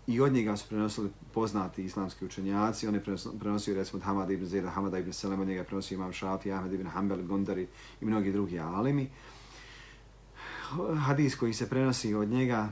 i 0.06 0.20
od 0.20 0.32
njega 0.32 0.56
su 0.56 0.68
prenosili 0.68 1.10
poznati 1.34 1.84
islamski 1.84 2.24
učenjaci, 2.24 2.88
on 2.88 2.94
je 2.94 3.02
prenosio 3.40 3.74
recimo 3.74 3.98
od 3.98 4.04
Hamada 4.04 4.32
ibn 4.32 4.46
Zira, 4.46 4.70
Hamada 4.70 4.98
ibn 4.98 5.12
Selema, 5.12 5.42
od 5.42 5.48
njega 5.48 5.64
prenosio 5.64 5.94
imam 5.94 6.12
Šafi, 6.12 6.52
Ahmed 6.52 6.72
ibn 6.72 6.88
Hanbel, 6.88 7.22
Gondari 7.22 7.66
i 8.00 8.04
mnogi 8.04 8.32
drugi 8.32 8.58
alimi. 8.58 9.10
Hadis 11.06 11.34
koji 11.36 11.52
se 11.52 11.68
prenosi 11.68 12.14
od 12.14 12.28
njega, 12.28 12.68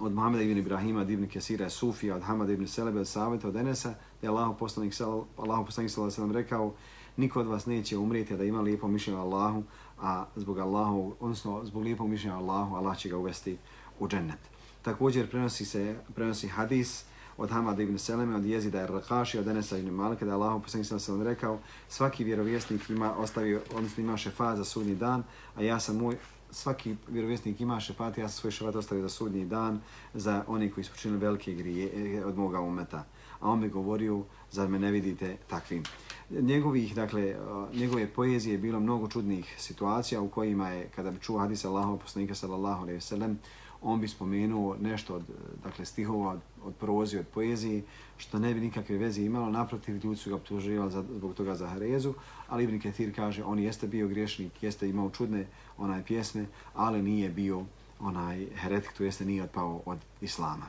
od 0.00 0.12
Muhammeda 0.12 0.42
ibn 0.42 0.58
Ibrahima, 0.58 1.00
od 1.00 1.10
ibn 1.10 1.28
Kesira, 1.28 1.70
Sufija, 1.70 2.16
od 2.16 2.22
Hamada 2.22 2.52
ibn 2.52 2.66
Selebe, 2.66 3.00
od 3.00 3.08
Saveta, 3.08 3.48
od 3.48 3.56
Enesa, 3.56 3.94
je 4.22 4.28
Allah 4.28 4.56
poslanik 4.58 4.94
sallallahu 4.94 5.66
alejhi 5.98 6.22
ve 6.22 6.42
rekao 6.42 6.74
niko 7.16 7.40
od 7.40 7.46
vas 7.46 7.66
neće 7.66 7.98
umrijeti 7.98 8.36
da 8.36 8.44
ima 8.44 8.60
lijepo 8.60 8.88
mišljenje 8.88 9.20
Allahu 9.20 9.62
a 10.00 10.24
zbog 10.36 10.58
Allahu 10.58 11.14
odnosno 11.20 11.64
zbog 11.64 11.82
lijepog 11.82 12.08
mišljenja 12.08 12.36
Allahu 12.36 12.74
Allah 12.76 12.98
će 12.98 13.08
ga 13.08 13.16
uvesti 13.16 13.56
u 14.00 14.08
džennet. 14.08 14.38
Također 14.82 15.30
prenosi 15.30 15.64
se 15.64 15.96
prenosi 16.14 16.48
hadis 16.48 17.04
od 17.36 17.50
Hamada 17.50 17.82
ibn 17.82 17.98
Seleme, 17.98 18.36
od 18.36 18.44
Jezida 18.44 18.82
i 18.82 18.86
Rakaši, 18.86 19.38
od 19.38 19.48
Enesa 19.48 19.78
ibn 19.78 19.90
Malika, 19.90 20.24
da 20.24 20.30
je 20.30 20.34
Allah 20.34 20.62
poslanik 20.62 20.86
sallallahu 20.86 21.04
sam 21.04 21.22
rekao, 21.22 21.58
svaki 21.88 22.24
vjerovjesnik 22.24 22.90
ima, 22.90 23.16
ostavio, 23.16 23.60
odnosno 23.74 24.02
ima 24.02 24.16
šefa 24.16 24.56
za 24.56 24.64
sudnji 24.64 24.94
dan, 24.94 25.22
a 25.56 25.62
ja 25.62 25.80
sam 25.80 25.96
moj, 25.96 26.16
svaki 26.56 26.96
vjerovjesnik 27.08 27.60
ima 27.60 27.80
šefat, 27.80 28.18
ja 28.18 28.28
sam 28.28 28.40
svoj 28.40 28.50
šefat 28.50 28.74
ostavio 28.74 29.02
za 29.02 29.08
sudnji 29.08 29.44
dan, 29.44 29.80
za 30.14 30.44
oni 30.46 30.70
koji 30.70 30.84
su 30.84 30.92
počinili 30.92 31.20
velike 31.20 31.54
grije 31.54 32.16
e, 32.16 32.24
od 32.24 32.38
moga 32.38 32.60
umeta. 32.60 33.04
A 33.40 33.50
on 33.50 33.60
mi 33.60 33.68
govorio, 33.68 34.22
zar 34.50 34.68
me 34.68 34.78
ne 34.78 34.90
vidite 34.90 35.36
takvim 35.46 35.82
njegovih, 36.30 36.94
dakle, 36.94 37.36
njegove 37.74 38.06
poezije 38.06 38.52
je 38.52 38.58
bilo 38.58 38.80
mnogo 38.80 39.08
čudnih 39.08 39.54
situacija 39.58 40.20
u 40.20 40.28
kojima 40.28 40.68
je, 40.68 40.88
kada 40.96 41.10
bi 41.10 41.20
čuo 41.20 41.38
hadisa 41.38 41.68
Allahov 41.68 41.98
poslanika 41.98 42.34
sallallahu 42.34 42.82
alejhi 42.82 42.96
ve 42.96 43.00
sellem, 43.00 43.38
on 43.82 44.00
bi 44.00 44.08
spomenuo 44.08 44.76
nešto 44.80 45.14
od 45.14 45.22
dakle, 45.64 45.84
stihova, 45.84 46.32
od, 46.32 46.40
od 46.64 46.74
prozije, 46.74 47.20
od 47.20 47.26
poezije, 47.26 47.82
što 48.16 48.38
ne 48.38 48.54
bi 48.54 48.60
nikakve 48.60 48.98
veze 48.98 49.22
imalo. 49.22 49.50
Naprotiv, 49.50 50.04
ljudi 50.04 50.16
su 50.16 50.30
ga 50.30 50.36
optuživali 50.36 50.90
za, 50.90 51.04
zbog 51.16 51.34
toga 51.34 51.54
za 51.54 51.68
herezu, 51.68 52.14
ali 52.48 52.64
Ibn 52.64 52.80
Ketir 52.80 53.14
kaže, 53.16 53.44
on 53.44 53.58
jeste 53.58 53.86
bio 53.86 54.08
griješnik, 54.08 54.62
jeste 54.62 54.88
imao 54.88 55.10
čudne 55.10 55.46
onaj 55.78 56.02
pjesme, 56.04 56.46
ali 56.74 57.02
nije 57.02 57.30
bio 57.30 57.64
onaj 58.00 58.46
heretik, 58.56 58.92
to 58.92 59.04
jeste 59.04 59.24
nije 59.24 59.42
otpao 59.42 59.82
od 59.86 59.98
Islama. 60.20 60.66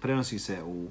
Prenosi 0.00 0.38
se 0.38 0.62
u 0.64 0.86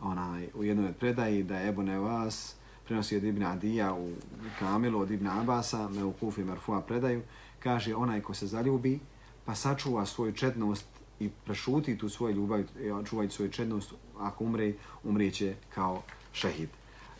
onaj 0.00 0.48
u 0.54 0.64
jednoj 0.64 0.88
od 0.88 0.96
predaji 0.96 1.42
da 1.42 1.58
je 1.58 1.68
Ebu 1.68 1.82
Nevas, 1.82 2.54
prenosi 2.84 3.16
od 3.16 3.24
Ibn 3.24 3.42
Adija 3.42 3.94
u 3.94 4.12
Kamilu 4.58 5.00
od 5.00 5.10
Ibn 5.10 5.26
Abasa, 5.26 5.88
me 5.88 6.04
u 6.04 6.12
Kufi 6.12 6.44
Marfua 6.44 6.80
predaju, 6.80 7.22
kaže 7.58 7.94
onaj 7.94 8.20
ko 8.20 8.34
se 8.34 8.46
zaljubi, 8.46 9.00
pa 9.48 9.54
sačuva 9.54 10.06
svoju 10.06 10.32
četnost 10.32 10.84
i 11.20 11.30
prešuti 11.44 11.98
tu 11.98 12.08
svoju 12.08 12.34
ljubav, 12.34 12.60
e, 12.60 12.66
čuvaj 13.08 13.28
svoju 13.28 13.50
četnost, 13.50 13.94
ako 14.18 14.44
umre, 14.44 14.72
umrijeće 15.04 15.54
kao 15.74 16.02
šehid. 16.32 16.68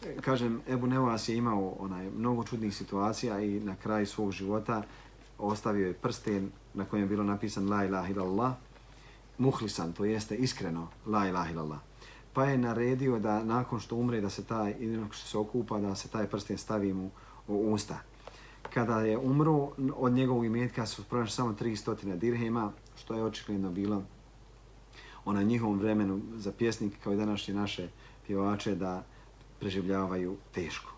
E, 0.06 0.16
kažem, 0.20 0.60
Ebu 0.68 0.86
Nevas 0.86 1.28
je 1.28 1.36
imao 1.36 1.76
onaj 1.78 2.10
mnogo 2.10 2.44
čudnih 2.44 2.76
situacija 2.76 3.40
i 3.40 3.60
na 3.60 3.76
kraj 3.76 4.06
svog 4.06 4.32
života 4.32 4.82
ostavio 5.38 5.86
je 5.86 5.94
prsten 5.94 6.50
na 6.74 6.84
kojem 6.84 7.04
je 7.04 7.08
bilo 7.08 7.24
napisan 7.24 7.70
La 7.70 7.84
ilaha 7.84 8.08
illallah, 8.08 8.52
muhlisan, 9.38 9.92
to 9.92 10.04
jeste 10.04 10.36
iskreno 10.36 10.88
La 11.06 11.28
ilaha 11.28 11.50
illallah 11.50 11.80
pa 12.38 12.44
je 12.44 12.58
naredio 12.58 13.18
da 13.18 13.44
nakon 13.44 13.80
što 13.80 13.96
umre 13.96 14.20
da 14.20 14.30
se 14.30 14.44
taj 14.44 14.74
ili 14.78 15.04
što 15.10 15.26
se 15.26 15.38
okupa 15.38 15.80
da 15.80 15.94
se 15.94 16.08
taj 16.08 16.26
prsten 16.26 16.58
stavi 16.58 16.92
mu 16.92 17.10
u 17.48 17.72
usta. 17.72 17.98
Kada 18.74 19.00
je 19.00 19.18
umro 19.18 19.70
od 19.96 20.12
njegovog 20.12 20.44
imetka 20.44 20.86
su 20.86 21.04
pronašli 21.04 21.34
samo 21.34 21.52
300 21.52 22.16
dirhema, 22.16 22.72
što 22.96 23.14
je 23.14 23.24
očigledno 23.24 23.70
bilo 23.70 24.02
ona 25.24 25.42
njihovom 25.42 25.78
vremenu 25.78 26.20
za 26.36 26.52
pjesnik 26.52 26.92
kao 27.04 27.12
i 27.12 27.16
današnje 27.16 27.54
naše 27.54 27.88
pjevače 28.26 28.74
da 28.74 29.04
preživljavaju 29.60 30.36
teško. 30.54 30.92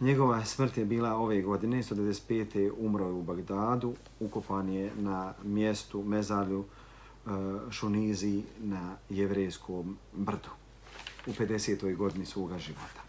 Njegova 0.00 0.44
smrt 0.44 0.76
je 0.76 0.84
bila 0.84 1.14
ove 1.14 1.42
godine, 1.42 1.82
195. 1.82 2.72
umro 2.78 3.06
je 3.06 3.12
u 3.12 3.22
Bagdadu, 3.22 3.94
ukopan 4.20 4.68
je 4.68 4.92
na 4.96 5.34
mjestu, 5.44 6.02
mezalju, 6.02 6.64
e, 6.64 7.30
Šunizi 7.70 8.42
na 8.58 8.96
jevrejskom 9.10 9.96
brdu 10.12 10.50
u 11.26 11.30
50. 11.30 11.96
godini 11.96 12.26
svoga 12.26 12.58
života. 12.58 13.07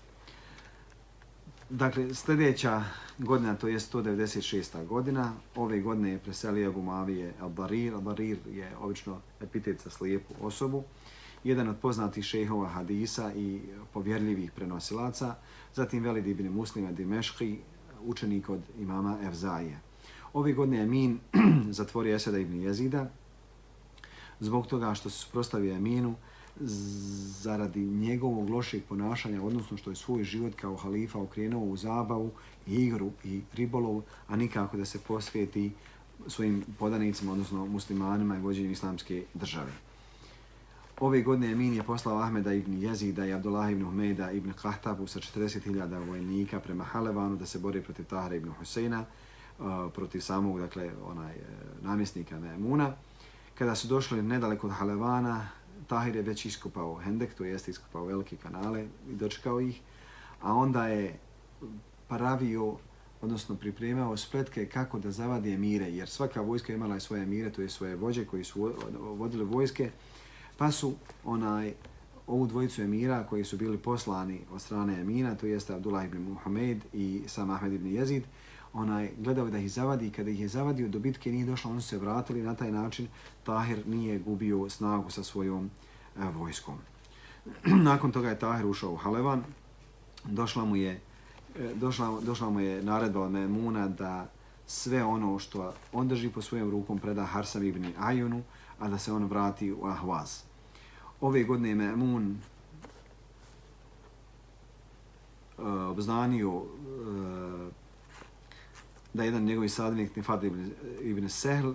Dakle, 1.69 2.13
sljedeća 2.13 2.83
godina, 3.17 3.55
to 3.55 3.67
je 3.67 3.79
196. 3.79 4.85
godina, 4.85 5.33
ove 5.55 5.79
godine 5.79 6.11
je 6.11 6.19
preselio 6.19 6.71
Gumavije 6.71 7.33
Al-Barir. 7.41 7.93
Al-Barir 7.93 8.37
je 8.51 8.75
obično 8.79 9.21
epitet 9.41 9.81
za 9.83 9.89
slijepu 9.89 10.33
osobu, 10.41 10.83
jedan 11.43 11.67
od 11.67 11.77
poznatih 11.81 12.23
šehova 12.23 12.67
hadisa 12.67 13.33
i 13.35 13.61
povjerljivih 13.93 14.51
prenosilaca, 14.51 15.35
zatim 15.73 16.03
Velid 16.03 16.27
ibn 16.27 16.47
Muslima 16.47 16.91
Dimeški, 16.91 17.57
učenik 18.03 18.49
od 18.49 18.61
imama 18.79 19.17
Evzaije. 19.23 19.79
Ove 20.33 20.53
godine 20.53 20.77
je 20.77 20.85
Min 20.85 21.19
zatvorio 21.79 22.15
Eseda 22.15 22.37
ibn 22.37 22.61
Jezida, 22.61 23.09
zbog 24.39 24.67
toga 24.67 24.93
što 24.93 25.09
se 25.09 25.17
suprostavio 25.17 25.75
Aminu 25.75 26.15
zaradi 26.59 27.79
njegovog 27.79 28.49
lošeg 28.49 28.83
ponašanja, 28.89 29.43
odnosno 29.43 29.77
što 29.77 29.89
je 29.89 29.95
svoj 29.95 30.23
život 30.23 30.55
kao 30.55 30.75
halifa 30.75 31.19
okrenuo 31.19 31.65
u 31.65 31.77
zabavu, 31.77 32.31
igru 32.67 33.11
i 33.23 33.41
ribolov, 33.53 34.01
a 34.27 34.35
nikako 34.35 34.77
da 34.77 34.85
se 34.85 34.99
posvijeti 34.99 35.71
svojim 36.27 36.63
podanicima, 36.79 37.31
odnosno 37.31 37.65
muslimanima 37.65 38.37
i 38.37 38.41
vođenju 38.41 38.71
islamske 38.71 39.23
države. 39.33 39.71
Ove 40.99 41.21
godine 41.21 41.51
Emin 41.51 41.73
je 41.73 41.83
poslao 41.83 42.17
Ahmeda 42.17 42.53
ibn 42.53 42.73
Jezida 42.73 43.25
i 43.25 43.33
Abdullah 43.33 43.71
ibn 43.71 43.85
Humeda 43.85 44.31
ibn 44.31 44.53
Kahtabu 44.53 45.07
sa 45.07 45.19
40.000 45.19 46.07
vojnika 46.07 46.59
prema 46.59 46.83
Halevanu 46.83 47.35
da 47.35 47.45
se 47.45 47.59
bori 47.59 47.81
protiv 47.81 48.05
Tahra 48.05 48.35
ibn 48.35 48.49
Huseina, 48.59 49.05
uh, 49.59 49.65
protiv 49.95 50.19
samog, 50.19 50.59
dakle, 50.59 50.91
onaj, 51.05 51.35
uh, 51.35 51.85
namjesnika 51.85 52.39
Memuna. 52.39 52.91
Kada 53.57 53.75
su 53.75 53.87
došli 53.87 54.21
nedaleko 54.21 54.67
od 54.67 54.73
Halevana, 54.73 55.47
Tahir 55.87 56.15
je 56.15 56.21
već 56.21 56.45
iskopao 56.45 56.95
Hendek, 56.95 57.33
to 57.33 57.43
jest 57.45 57.67
iskopao 57.67 58.05
velike 58.05 58.35
kanale 58.35 58.87
i 59.09 59.15
dočekao 59.15 59.61
ih, 59.61 59.81
a 60.41 60.53
onda 60.53 60.87
je 60.87 61.19
paravio, 62.07 62.75
odnosno 63.21 63.55
pripremao 63.55 64.17
spletke 64.17 64.65
kako 64.65 64.99
da 64.99 65.11
zavadi 65.11 65.53
emire, 65.53 65.91
jer 65.91 66.09
svaka 66.09 66.41
vojska 66.41 66.73
imala 66.73 66.93
je 66.93 66.99
svoje 66.99 67.23
emire, 67.23 67.51
to 67.51 67.61
je 67.61 67.69
svoje 67.69 67.95
vođe 67.95 68.25
koji 68.25 68.43
su 68.43 68.73
vodili 68.99 69.43
vojske, 69.43 69.91
pa 70.57 70.71
su 70.71 70.95
onaj 71.23 71.73
ovu 72.27 72.47
dvojicu 72.47 72.81
emira 72.81 73.25
koji 73.29 73.43
su 73.43 73.57
bili 73.57 73.77
poslani 73.77 74.41
od 74.51 74.61
strane 74.61 75.01
emina, 75.01 75.35
to 75.35 75.47
jeste 75.47 75.73
Abdullah 75.73 76.05
ibn 76.05 76.17
Muhammed 76.17 76.85
i 76.93 77.21
sam 77.27 77.49
Ahmed 77.49 77.73
ibn 77.73 77.87
Jezid, 77.87 78.23
onaj 78.73 79.11
gledao 79.17 79.49
da 79.49 79.57
ih 79.57 79.71
zavadi 79.71 80.07
i 80.07 80.11
kada 80.11 80.29
ih 80.29 80.39
je 80.39 80.47
zavadio 80.47 80.89
do 80.89 80.99
bitke 80.99 81.31
nije 81.31 81.45
došlo, 81.45 81.71
oni 81.71 81.81
su 81.81 81.87
se 81.87 81.97
vratili 81.97 82.41
na 82.41 82.55
taj 82.55 82.71
način, 82.71 83.07
Tahir 83.43 83.87
nije 83.87 84.19
gubio 84.19 84.69
snagu 84.69 85.09
sa 85.09 85.23
svojom 85.23 85.69
e, 86.17 86.21
vojskom. 86.35 86.77
Nakon 87.89 88.11
toga 88.11 88.29
je 88.29 88.39
Tahir 88.39 88.65
ušao 88.65 88.91
u 88.91 88.95
Halevan, 88.95 89.43
došla 90.25 90.65
mu 90.65 90.75
je, 90.75 91.01
e, 91.59 91.73
došla, 91.75 92.19
došla 92.21 92.49
mu 92.49 92.59
je 92.59 92.83
naredba 92.83 93.21
od 93.21 93.31
Memuna 93.31 93.87
da 93.87 94.27
sve 94.67 95.03
ono 95.03 95.39
što 95.39 95.73
on 95.93 96.07
drži 96.07 96.29
po 96.29 96.41
svojom 96.41 96.71
rukom 96.71 96.99
preda 96.99 97.25
Harsam 97.25 97.63
ibn 97.63 97.85
Ajunu, 97.99 98.41
a 98.79 98.89
da 98.89 98.97
se 98.97 99.13
on 99.13 99.25
vrati 99.25 99.71
u 99.71 99.85
Ahvaz. 99.85 100.41
Ove 101.21 101.43
godine 101.43 101.69
je 101.69 101.75
Memun 101.75 102.37
e, 105.57 105.61
obznanio 105.63 106.51
e, 106.51 106.63
da 109.13 109.23
jedan 109.23 109.43
njegovi 109.43 109.69
sadnik 109.69 110.15
Nifad 110.15 110.43
ibn, 110.43 110.71
ibn 111.01 111.29
Sehl 111.29 111.71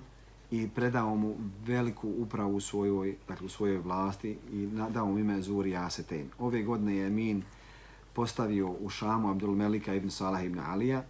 i 0.51 0.69
predao 0.75 1.17
mu 1.17 1.35
veliku 1.67 2.09
upravu 2.19 2.57
u 2.57 2.61
svojoj, 2.61 3.17
dakle, 3.29 3.47
u 3.47 3.49
svojoj 3.49 3.79
vlasti 3.79 4.39
i 4.53 4.67
dao 4.91 5.07
mu 5.07 5.19
ime 5.19 5.43
Zuri 5.43 5.77
Asetein. 5.77 6.29
Ove 6.39 6.63
godine 6.63 6.97
je 6.97 7.07
Emin 7.07 7.43
postavio 8.13 8.71
u 8.81 8.89
Šamu 8.89 9.31
Abdul 9.31 9.55
Melika 9.55 9.95
ibn 9.95 10.11
Salah 10.11 10.45
ibn 10.45 10.59
Alija, 10.59 11.05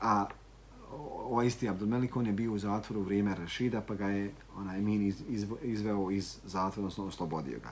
a 0.00 0.26
ovaj 1.24 1.46
isti 1.46 1.68
Abdul 1.68 1.88
Melik, 1.88 2.16
on 2.16 2.26
je 2.26 2.32
bio 2.32 2.52
u 2.52 2.58
zatvoru 2.58 3.00
u 3.00 3.04
vrijeme 3.04 3.34
Rašida, 3.34 3.80
pa 3.80 3.94
ga 3.94 4.06
je 4.06 4.32
onaj 4.56 4.78
Emin 4.78 5.02
iz, 5.02 5.22
iz, 5.28 5.46
izveo 5.62 6.10
iz 6.10 6.38
zatvora, 6.44 6.86
odnosno 6.86 7.04
oslobodio 7.04 7.58
ga. 7.58 7.70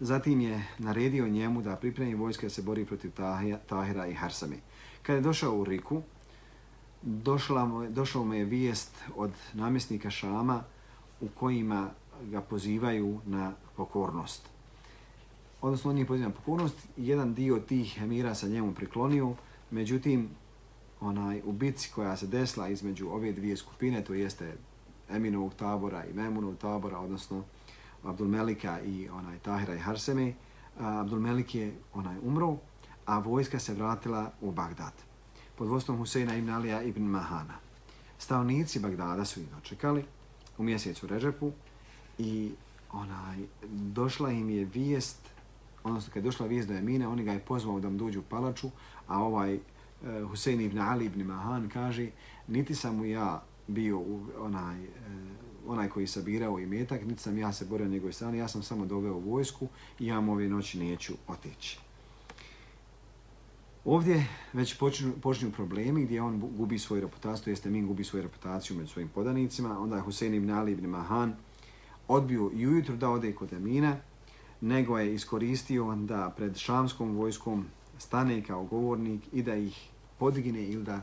Zatim 0.00 0.40
je 0.40 0.66
naredio 0.78 1.28
njemu 1.28 1.62
da 1.62 1.76
pripremi 1.76 2.14
vojske 2.14 2.46
da 2.46 2.50
se 2.50 2.62
bori 2.62 2.84
protiv 2.84 3.10
Tahira 3.66 4.06
i 4.06 4.14
Harsami. 4.14 4.56
Kada 5.02 5.16
je 5.16 5.22
došao 5.22 5.58
u 5.58 5.64
Riku, 5.64 6.02
došla 7.02 7.64
mu, 7.64 7.90
došla 7.90 8.24
mu 8.24 8.34
je 8.34 8.44
vijest 8.44 8.90
od 9.16 9.30
namjesnika 9.54 10.10
Šama 10.10 10.62
u 11.20 11.28
kojima 11.28 11.90
ga 12.22 12.40
pozivaju 12.40 13.20
na 13.26 13.52
pokornost. 13.76 14.48
Odnosno, 15.62 15.90
on 15.90 15.98
je 15.98 16.06
pozivan 16.06 16.30
na 16.30 16.36
pokornost. 16.36 16.88
Jedan 16.96 17.34
dio 17.34 17.58
tih 17.58 18.02
emira 18.02 18.34
sa 18.34 18.48
njemu 18.48 18.74
priklonio, 18.74 19.34
međutim, 19.70 20.28
onaj 21.00 21.42
u 21.44 21.52
bitci 21.52 21.90
koja 21.94 22.16
se 22.16 22.26
desla 22.26 22.68
između 22.68 23.08
ove 23.08 23.32
dvije 23.32 23.56
skupine, 23.56 24.04
to 24.04 24.14
jeste 24.14 24.56
Eminovog 25.10 25.54
tabora 25.54 26.04
i 26.04 26.12
Memunovog 26.12 26.58
tabora, 26.58 26.98
odnosno 26.98 27.44
Abdulmelika 28.04 28.80
i 28.80 29.08
onaj 29.08 29.38
Tahira 29.38 29.74
i 29.74 29.78
Harseme, 29.78 30.32
Abdulmelik 30.78 31.54
je 31.54 31.74
onaj 31.94 32.16
umro, 32.22 32.56
a 33.06 33.18
vojska 33.18 33.58
se 33.58 33.74
vratila 33.74 34.30
u 34.40 34.52
Bagdad 34.52 34.92
pod 35.56 35.68
vodstvom 35.68 35.98
Huseina 35.98 36.36
ibn 36.36 36.50
Alija 36.50 36.82
ibn 36.82 37.02
Mahana. 37.02 37.54
Stavnici 38.18 38.80
Bagdada 38.80 39.24
su 39.24 39.40
ih 39.40 39.46
dočekali 39.54 40.04
u 40.58 40.62
mjesecu 40.62 41.06
Režepu 41.06 41.52
i 42.18 42.52
onaj, 42.92 43.38
došla 43.70 44.30
im 44.30 44.50
je 44.50 44.64
vijest, 44.64 45.18
odnosno 45.84 46.12
kad 46.12 46.22
je 46.22 46.28
došla 46.28 46.46
vijest 46.46 46.68
do 46.68 46.74
Emine, 46.74 47.08
oni 47.08 47.24
ga 47.24 47.32
je 47.32 47.40
pozvao 47.40 47.80
da 47.80 47.90
mu 47.90 47.98
dođu 47.98 48.20
u 48.20 48.22
palaču, 48.22 48.70
a 49.06 49.22
ovaj 49.22 49.54
uh, 49.54 49.60
Husein 50.30 50.60
ibn 50.60 50.78
Ali 50.78 51.04
ibn 51.04 51.22
Mahan 51.22 51.68
kaže, 51.68 52.10
niti 52.48 52.74
sam 52.74 52.96
mu 52.96 53.04
ja 53.04 53.42
bio 53.66 53.98
u, 53.98 54.26
onaj, 54.38 54.84
uh, 54.84 54.90
onaj 55.66 55.88
koji 55.88 56.06
sabirao 56.06 56.58
i 56.58 56.66
metak, 56.66 57.04
niti 57.04 57.22
sam 57.22 57.38
ja 57.38 57.52
se 57.52 57.64
borio 57.64 57.86
na 57.86 57.92
njegovoj 57.92 58.12
strani, 58.12 58.38
ja 58.38 58.48
sam 58.48 58.62
samo 58.62 58.86
doveo 58.86 59.18
vojsku 59.18 59.68
i 59.98 60.06
ja 60.06 60.20
mu 60.20 60.32
ove 60.32 60.48
noći 60.48 60.78
neću 60.78 61.12
otići. 61.28 61.85
Ovdje 63.86 64.26
već 64.52 64.78
počinju, 64.78 65.12
počinju 65.22 65.52
problemi 65.52 66.04
gdje 66.04 66.22
on 66.22 66.40
gubi 66.40 66.78
svoju 66.78 67.00
reputaciju, 67.00 67.52
jeste 67.52 67.70
Min 67.70 67.86
gubi 67.86 68.04
svoju 68.04 68.22
reputaciju 68.22 68.76
među 68.76 68.92
svojim 68.92 69.08
podanicima, 69.08 69.80
onda 69.80 69.96
je 69.96 70.02
Husein 70.02 70.34
ibn 70.34 70.50
Ali 70.50 70.72
ibn 70.72 70.86
Mahan 70.86 71.36
odbio 72.08 72.50
i 72.54 72.66
ujutru 72.66 72.96
da 72.96 73.10
ode 73.10 73.32
kod 73.32 73.52
Emina, 73.52 73.96
nego 74.60 74.98
je 74.98 75.14
iskoristio 75.14 75.94
da 75.94 76.34
pred 76.36 76.56
šamskom 76.56 77.16
vojskom 77.16 77.66
stane 77.98 78.42
kao 78.42 78.64
govornik 78.64 79.20
i 79.32 79.42
da 79.42 79.54
ih 79.54 79.88
podigne 80.18 80.64
ili 80.64 80.84
da 80.84 80.94
e, 80.94 81.02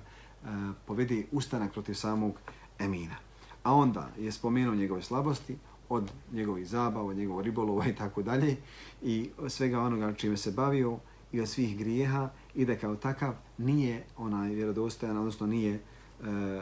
povede 0.85 1.23
ustanak 1.31 1.71
protiv 1.71 1.93
samog 1.93 2.39
Emina. 2.79 3.15
A 3.63 3.73
onda 3.73 4.09
je 4.19 4.31
spomenuo 4.31 4.75
njegove 4.75 5.01
slabosti, 5.01 5.57
od 5.89 6.11
njegovih 6.31 6.67
zabava, 6.67 7.05
od 7.05 7.17
njegovog 7.17 7.41
ribolova 7.41 7.87
i 7.87 7.95
tako 7.95 8.21
dalje 8.21 8.57
i 9.01 9.29
svega 9.47 9.79
onoga 9.79 10.13
čime 10.13 10.37
se 10.37 10.51
bavio 10.51 10.99
i 11.33 11.41
od 11.41 11.49
svih 11.49 11.77
grijeha 11.77 12.29
i 12.55 12.65
da 12.65 12.75
kao 12.75 12.95
takav 12.95 13.33
nije 13.57 14.03
onaj 14.17 14.49
vjerodostojan, 14.49 15.17
odnosno 15.17 15.47
nije 15.47 15.73
e, 15.73 15.81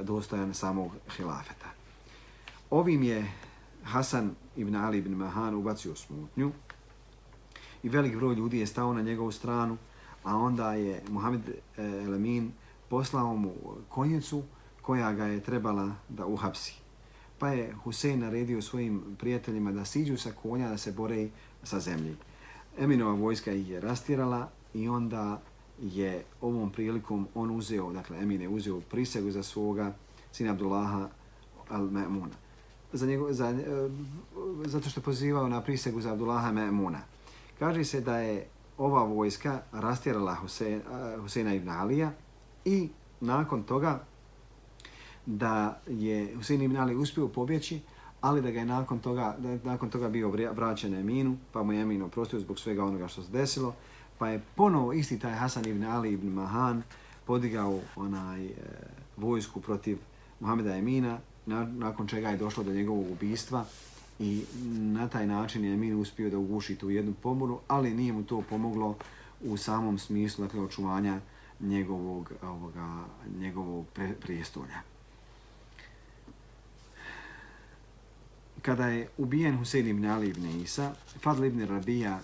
dostojan 0.03 0.53
samog 0.53 0.91
hilafeta. 1.17 1.69
Ovim 2.69 3.03
je 3.03 3.31
Hasan 3.83 4.31
ibn 4.55 4.75
Ali 4.75 4.97
ibn 4.97 5.13
Mahan 5.13 5.55
ubacio 5.55 5.95
smutnju 5.95 6.51
i 7.83 7.89
velik 7.89 8.15
broj 8.15 8.35
ljudi 8.35 8.59
je 8.59 8.67
stao 8.67 8.93
na 8.93 9.01
njegovu 9.01 9.31
stranu, 9.31 9.77
a 10.23 10.35
onda 10.37 10.73
je 10.73 11.03
Muhammed 11.09 11.49
e, 11.49 11.53
Elamin 11.77 12.51
poslao 12.89 13.35
mu 13.35 13.53
konjicu 13.89 14.43
koja 14.81 15.13
ga 15.13 15.25
je 15.25 15.43
trebala 15.43 15.91
da 16.09 16.25
uhapsi. 16.25 16.75
Pa 17.39 17.47
je 17.49 17.73
Husein 17.83 18.19
naredio 18.19 18.61
svojim 18.61 19.03
prijateljima 19.19 19.71
da 19.71 19.85
siđu 19.85 20.17
sa 20.17 20.31
konja 20.31 20.69
da 20.69 20.77
se 20.77 20.91
bore 20.91 21.29
sa 21.63 21.79
zemlji. 21.79 22.15
Eminova 22.77 23.13
vojska 23.13 23.51
ih 23.51 23.69
je 23.69 23.79
rastirala 23.79 24.49
i 24.73 24.87
onda 24.87 25.41
je 25.81 26.23
ovom 26.41 26.71
prilikom 26.71 27.27
on 27.35 27.51
uzeo, 27.51 27.93
dakle 27.93 28.17
Emin 28.17 28.41
je 28.41 28.49
uzeo 28.49 28.81
prisegu 28.81 29.31
za 29.31 29.43
svoga 29.43 29.93
sina 30.31 30.51
Abdullaha 30.51 31.09
al-Ma'muna. 31.69 32.35
Za 32.93 33.05
njegov, 33.05 33.33
za, 33.33 33.49
eh, 33.49 33.89
zato 34.65 34.89
što 34.89 34.99
je 34.99 35.03
pozivao 35.03 35.47
na 35.47 35.61
prisegu 35.61 36.01
za 36.01 36.11
Abdullaha 36.11 36.51
Ma'muna. 36.51 36.99
Kaže 37.59 37.83
se 37.83 38.01
da 38.01 38.17
je 38.17 38.47
ova 38.77 39.03
vojska 39.03 39.61
rastjerala 39.71 40.35
Husein, 40.35 40.79
eh, 40.79 41.17
Huseina 41.21 41.53
ibn 41.53 41.69
Alija 41.69 42.11
i 42.65 42.89
nakon 43.21 43.63
toga 43.63 44.03
da 45.25 45.81
je 45.87 46.35
Husein 46.35 46.61
ibn 46.61 46.77
Ali 46.77 46.95
uspio 46.95 47.27
pobjeći, 47.27 47.81
ali 48.21 48.41
da 48.41 48.51
ga 48.51 48.59
je 48.59 48.65
nakon 48.65 48.99
toga, 48.99 49.35
da 49.39 49.49
je 49.49 49.59
nakon 49.63 49.89
toga 49.89 50.09
bio 50.09 50.31
vraćen 50.53 50.93
Eminu, 50.93 51.37
pa 51.51 51.63
mu 51.63 51.73
je 51.73 51.81
Emin 51.81 52.01
oprostio 52.01 52.39
zbog 52.39 52.59
svega 52.59 52.83
onoga 52.83 53.07
što 53.07 53.23
se 53.23 53.31
desilo, 53.31 53.73
pa 54.21 54.27
je 54.29 54.41
ponovo 54.55 54.93
isti 54.93 55.19
taj 55.19 55.33
Hasan 55.33 55.65
ibn 55.65 55.83
Ali 55.83 56.13
ibn 56.13 56.27
Mahan 56.27 56.83
podigao 57.25 57.79
onaj 57.95 58.45
e, 58.45 58.51
vojsku 59.17 59.61
protiv 59.61 59.97
Muhameda 60.39 60.75
Emina, 60.75 61.19
na, 61.45 61.65
nakon 61.65 62.07
čega 62.07 62.29
je 62.29 62.37
došlo 62.37 62.63
do 62.63 62.73
njegovog 62.73 63.11
ubistva 63.11 63.65
i 64.19 64.45
na 64.69 65.07
taj 65.07 65.27
način 65.27 65.65
je 65.65 65.73
Emin 65.73 65.99
uspio 65.99 66.29
da 66.29 66.37
uguši 66.37 66.75
tu 66.75 66.89
jednu 66.89 67.13
pomoru, 67.13 67.59
ali 67.67 67.93
nije 67.93 68.13
mu 68.13 68.23
to 68.23 68.43
pomoglo 68.49 68.95
u 69.43 69.57
samom 69.57 69.99
smislu 69.99 70.45
dakle, 70.45 70.61
očuvanja 70.61 71.19
njegovog, 71.59 72.31
ovoga, 72.43 73.03
njegovog 73.39 73.85
pre, 73.93 74.13
prijestolja. 74.21 74.81
Kada 78.61 78.87
je 78.87 79.09
ubijen 79.17 79.57
Husein 79.57 79.87
ibn 79.87 80.05
Ali 80.05 80.27
ibn 80.27 80.45
Isa, 80.45 80.93
Fadl 81.21 81.43
ibn 81.43 81.65
Rabija 81.65 82.19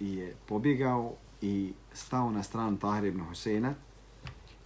je 0.00 0.34
pobjegao 0.46 1.14
i 1.44 1.72
stao 1.92 2.30
na 2.30 2.42
stranu 2.42 2.78
Tahir 2.78 3.04
ibn 3.04 3.20
Husena 3.20 3.74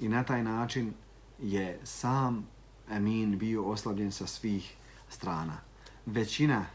i 0.00 0.08
na 0.08 0.24
taj 0.24 0.42
način 0.42 0.92
je 1.42 1.80
sam 1.84 2.46
Amin 2.90 3.38
bio 3.38 3.64
oslabljen 3.64 4.12
sa 4.12 4.26
svih 4.26 4.74
strana. 5.08 5.58
Većina 6.06 6.66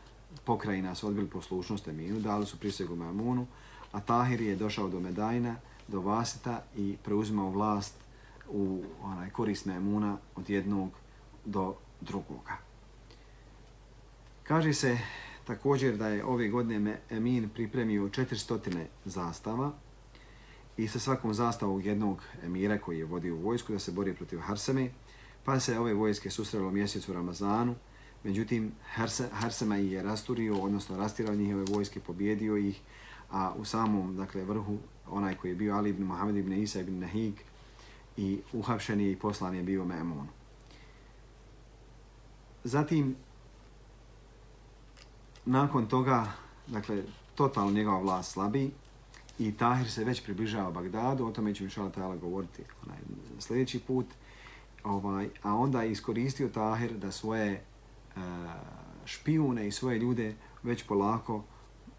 pokrajina 0.45 0.95
su 0.95 1.07
odbili 1.07 1.27
poslušnost 1.27 1.87
Aminu, 1.87 2.19
dali 2.19 2.45
su 2.45 2.59
prisegu 2.59 2.95
Mamunu, 2.95 3.47
a 3.91 3.99
Tahir 3.99 4.41
je 4.41 4.55
došao 4.55 4.89
do 4.89 4.99
Medajna, 4.99 5.55
do 5.87 6.01
Vasita 6.01 6.63
i 6.75 6.97
preuzimao 7.03 7.49
vlast 7.49 7.95
u 8.49 8.83
onaj 9.01 9.29
korist 9.29 9.65
Mamuna 9.65 10.17
od 10.35 10.49
jednog 10.49 10.89
do 11.45 11.75
drugoga. 12.01 12.57
Kaže 14.43 14.73
se 14.73 14.97
također 15.45 15.97
da 15.97 16.07
je 16.07 16.25
ove 16.25 16.47
godine 16.47 16.99
Emin 17.09 17.49
pripremio 17.49 18.03
400 18.03 18.85
zastava 19.05 19.71
i 20.77 20.87
sa 20.87 20.99
svakom 20.99 21.33
zastavom 21.33 21.81
jednog 21.81 22.21
emira 22.43 22.77
koji 22.77 22.99
je 22.99 23.05
vodio 23.05 23.35
vojsku 23.35 23.73
da 23.73 23.79
se 23.79 23.91
bori 23.91 24.13
protiv 24.13 24.39
Harseme, 24.39 24.89
pa 25.43 25.59
se 25.59 25.79
ove 25.79 25.93
vojske 25.93 26.29
susrelo 26.29 26.71
mjesecu 26.71 27.11
u 27.11 27.13
Ramazanu, 27.13 27.75
međutim 28.23 28.71
Harsema 29.31 29.77
ih 29.77 29.91
je 29.91 30.03
rasturio, 30.03 30.55
odnosno 30.55 30.97
rastirao 30.97 31.35
njihove 31.35 31.65
vojske, 31.65 31.99
pobjedio 31.99 32.57
ih, 32.57 32.81
a 33.31 33.53
u 33.57 33.65
samom 33.65 34.15
dakle, 34.15 34.43
vrhu 34.43 34.77
onaj 35.09 35.35
koji 35.35 35.51
je 35.51 35.55
bio 35.55 35.75
Ali 35.75 35.89
ibn 35.89 36.03
Muhammed 36.03 36.37
ibn 36.37 36.53
Isa 36.53 36.79
ibn 36.79 36.99
Nahik 36.99 37.43
i 38.17 38.39
uhapšen 38.53 39.01
je 39.01 39.11
i 39.11 39.15
poslan 39.15 39.55
je 39.55 39.63
bio 39.63 39.85
Memun. 39.85 40.27
Zatim, 42.63 43.15
nakon 45.45 45.87
toga, 45.87 46.31
dakle, 46.67 47.03
totalno 47.35 47.71
njegova 47.71 47.99
vlast 47.99 48.31
slabi, 48.31 48.71
i 49.39 49.51
Tahir 49.51 49.91
se 49.91 50.03
već 50.03 50.23
približava 50.23 50.71
Bagdadu, 50.71 51.25
o 51.25 51.31
tome 51.31 51.55
ću 51.55 51.63
inšala 51.63 51.89
Tala 51.89 52.15
govoriti 52.15 52.63
onaj, 52.85 52.97
sljedeći 53.39 53.79
put, 53.79 54.05
ovaj, 54.83 55.29
a 55.43 55.55
onda 55.55 55.81
je 55.81 55.91
iskoristio 55.91 56.49
Tahir 56.49 56.93
da 56.93 57.11
svoje 57.11 57.63
uh, 58.15 58.21
špijune 59.05 59.67
i 59.67 59.71
svoje 59.71 59.99
ljude 59.99 60.35
već 60.63 60.83
polako 60.83 61.43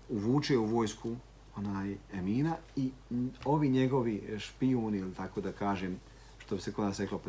uvuče 0.08 0.58
u 0.58 0.66
vojsku 0.66 1.16
onaj 1.56 1.96
Emina 2.12 2.56
i 2.76 2.90
ovi 3.44 3.68
njegovi 3.68 4.38
špijuni, 4.38 4.98
ili 4.98 5.14
tako 5.14 5.40
da 5.40 5.52
kažem, 5.52 6.00
što 6.38 6.54
bi 6.54 6.60
se 6.60 6.72
kod 6.72 6.84
nas 6.84 7.00
reklo 7.00 7.20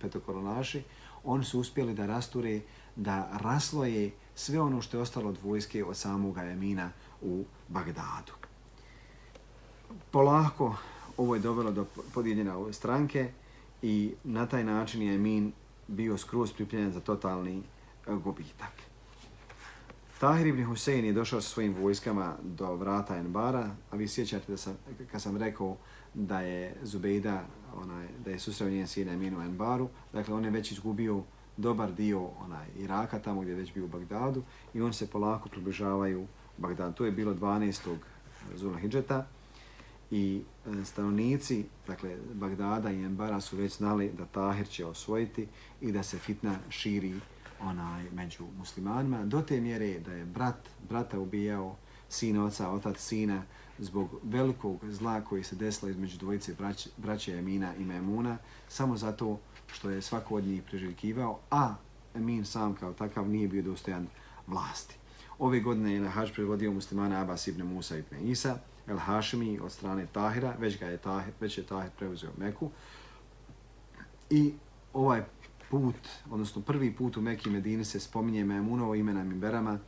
petokoronaši, 0.00 0.82
oni 1.24 1.44
su 1.44 1.60
uspjeli 1.60 1.94
da 1.94 2.06
rasture, 2.06 2.60
da 2.96 3.38
rasloje 3.42 4.10
sve 4.34 4.60
ono 4.60 4.82
što 4.82 4.96
je 4.96 5.02
ostalo 5.02 5.28
od 5.28 5.38
vojske 5.42 5.84
od 5.84 5.96
samoga 5.96 6.42
Emina 6.42 6.90
u 7.22 7.44
Bagdadu 7.68 8.45
polako 10.10 10.76
ovo 11.16 11.34
je 11.34 11.40
dovelo 11.40 11.72
do 11.72 11.86
podijeljena 12.14 12.58
ove 12.58 12.72
stranke 12.72 13.30
i 13.82 14.14
na 14.24 14.46
taj 14.46 14.64
način 14.64 15.02
je 15.02 15.14
Emin 15.14 15.52
bio 15.88 16.18
skroz 16.18 16.52
pripremljen 16.52 16.92
za 16.92 17.00
totalni 17.00 17.62
e, 18.06 18.14
gubitak. 18.14 18.72
Tahir 20.20 20.46
ibn 20.46 20.64
Husein 20.64 21.04
je 21.04 21.12
došao 21.12 21.40
sa 21.40 21.48
svojim 21.48 21.74
vojskama 21.74 22.34
do 22.42 22.74
vrata 22.74 23.16
Enbara, 23.16 23.70
a 23.90 23.96
vi 23.96 24.08
sjećate 24.08 24.52
da 24.52 24.56
sam, 24.56 24.76
kad 25.12 25.22
sam 25.22 25.36
rekao 25.36 25.76
da 26.14 26.40
je 26.40 26.76
Zubejda, 26.82 27.44
onaj, 27.76 28.08
da 28.24 28.30
je 28.30 28.38
susreo 28.38 28.70
njen 28.70 28.86
sin 28.86 29.08
Emin 29.08 29.36
u 29.36 29.42
Enbaru, 29.42 29.88
dakle 30.12 30.34
on 30.34 30.44
je 30.44 30.50
već 30.50 30.72
izgubio 30.72 31.22
dobar 31.56 31.92
dio 31.92 32.28
onaj 32.44 32.66
Iraka, 32.78 33.18
tamo 33.18 33.40
gdje 33.40 33.52
je 33.52 33.56
već 33.56 33.74
bio 33.74 33.84
u 33.84 33.88
Bagdadu, 33.88 34.42
i 34.74 34.82
on 34.82 34.92
se 34.92 35.06
polako 35.06 35.48
približavaju 35.48 36.26
Bagdadu. 36.58 36.92
To 36.92 37.04
je 37.04 37.12
bilo 37.12 37.34
12. 37.34 37.96
Zulahidžeta, 38.54 38.80
Hidžeta 38.80 39.26
i 40.10 40.42
e, 40.66 40.84
stanovnici, 40.84 41.64
dakle, 41.86 42.16
Bagdada 42.34 42.90
i 42.90 43.04
Embara 43.04 43.40
su 43.40 43.56
već 43.56 43.76
znali 43.76 44.12
da 44.18 44.26
Tahir 44.26 44.68
će 44.68 44.86
osvojiti 44.86 45.46
i 45.80 45.92
da 45.92 46.02
se 46.02 46.18
fitna 46.18 46.58
širi 46.70 47.14
onaj 47.60 48.10
među 48.10 48.44
muslimanima, 48.58 49.24
do 49.24 49.42
te 49.42 49.60
mjere 49.60 49.98
da 49.98 50.12
je 50.12 50.24
brat 50.24 50.68
brata 50.88 51.18
ubijao, 51.18 51.76
sin 52.08 52.38
oca, 52.38 52.70
otac 52.70 52.98
sina, 52.98 53.42
zbog 53.78 54.08
velikog 54.22 54.80
zla 54.90 55.20
koji 55.20 55.42
se 55.42 55.56
desilo 55.56 55.90
između 55.90 56.18
dvojice 56.18 56.54
braće, 56.54 56.90
braće 56.96 57.38
Emina 57.38 57.74
i 57.76 57.84
Memuna, 57.84 58.38
samo 58.68 58.96
zato 58.96 59.38
što 59.66 59.90
je 59.90 60.02
svako 60.02 60.34
od 60.34 60.44
njih 60.44 60.62
preživkivao, 60.62 61.38
a 61.50 61.74
Emin 62.14 62.44
sam 62.44 62.74
kao 62.74 62.92
takav 62.92 63.28
nije 63.28 63.48
bio 63.48 63.62
dostojan 63.62 64.06
vlasti. 64.46 64.96
Ove 65.38 65.60
godine 65.60 65.92
je 65.92 66.00
na 66.00 66.08
hađ 66.08 66.32
predvodio 66.32 66.72
muslimana 66.72 67.20
Abbas 67.20 67.46
ibn 67.46 67.62
Musa 67.62 67.96
ibn 67.96 68.28
Isa, 68.28 68.58
El 68.88 68.98
Hašimi 68.98 69.58
od 69.58 69.72
strane 69.72 70.06
Tahira, 70.12 70.54
već 70.58 70.78
ga 70.78 70.86
je 70.86 70.96
Tahir, 70.98 71.32
već 71.40 71.58
je 71.58 71.64
Tahir 71.66 71.90
preuzeo 71.98 72.30
Meku. 72.38 72.70
I 74.30 74.52
ovaj 74.92 75.22
put, 75.70 75.94
odnosno 76.30 76.62
prvi 76.62 76.94
put 76.94 77.16
u 77.16 77.20
Mekki 77.20 77.50
Medini 77.50 77.84
se 77.84 78.00
spominje 78.00 78.44
Memunovo 78.44 78.94
imena 78.94 79.24
Mimberama 79.24 79.78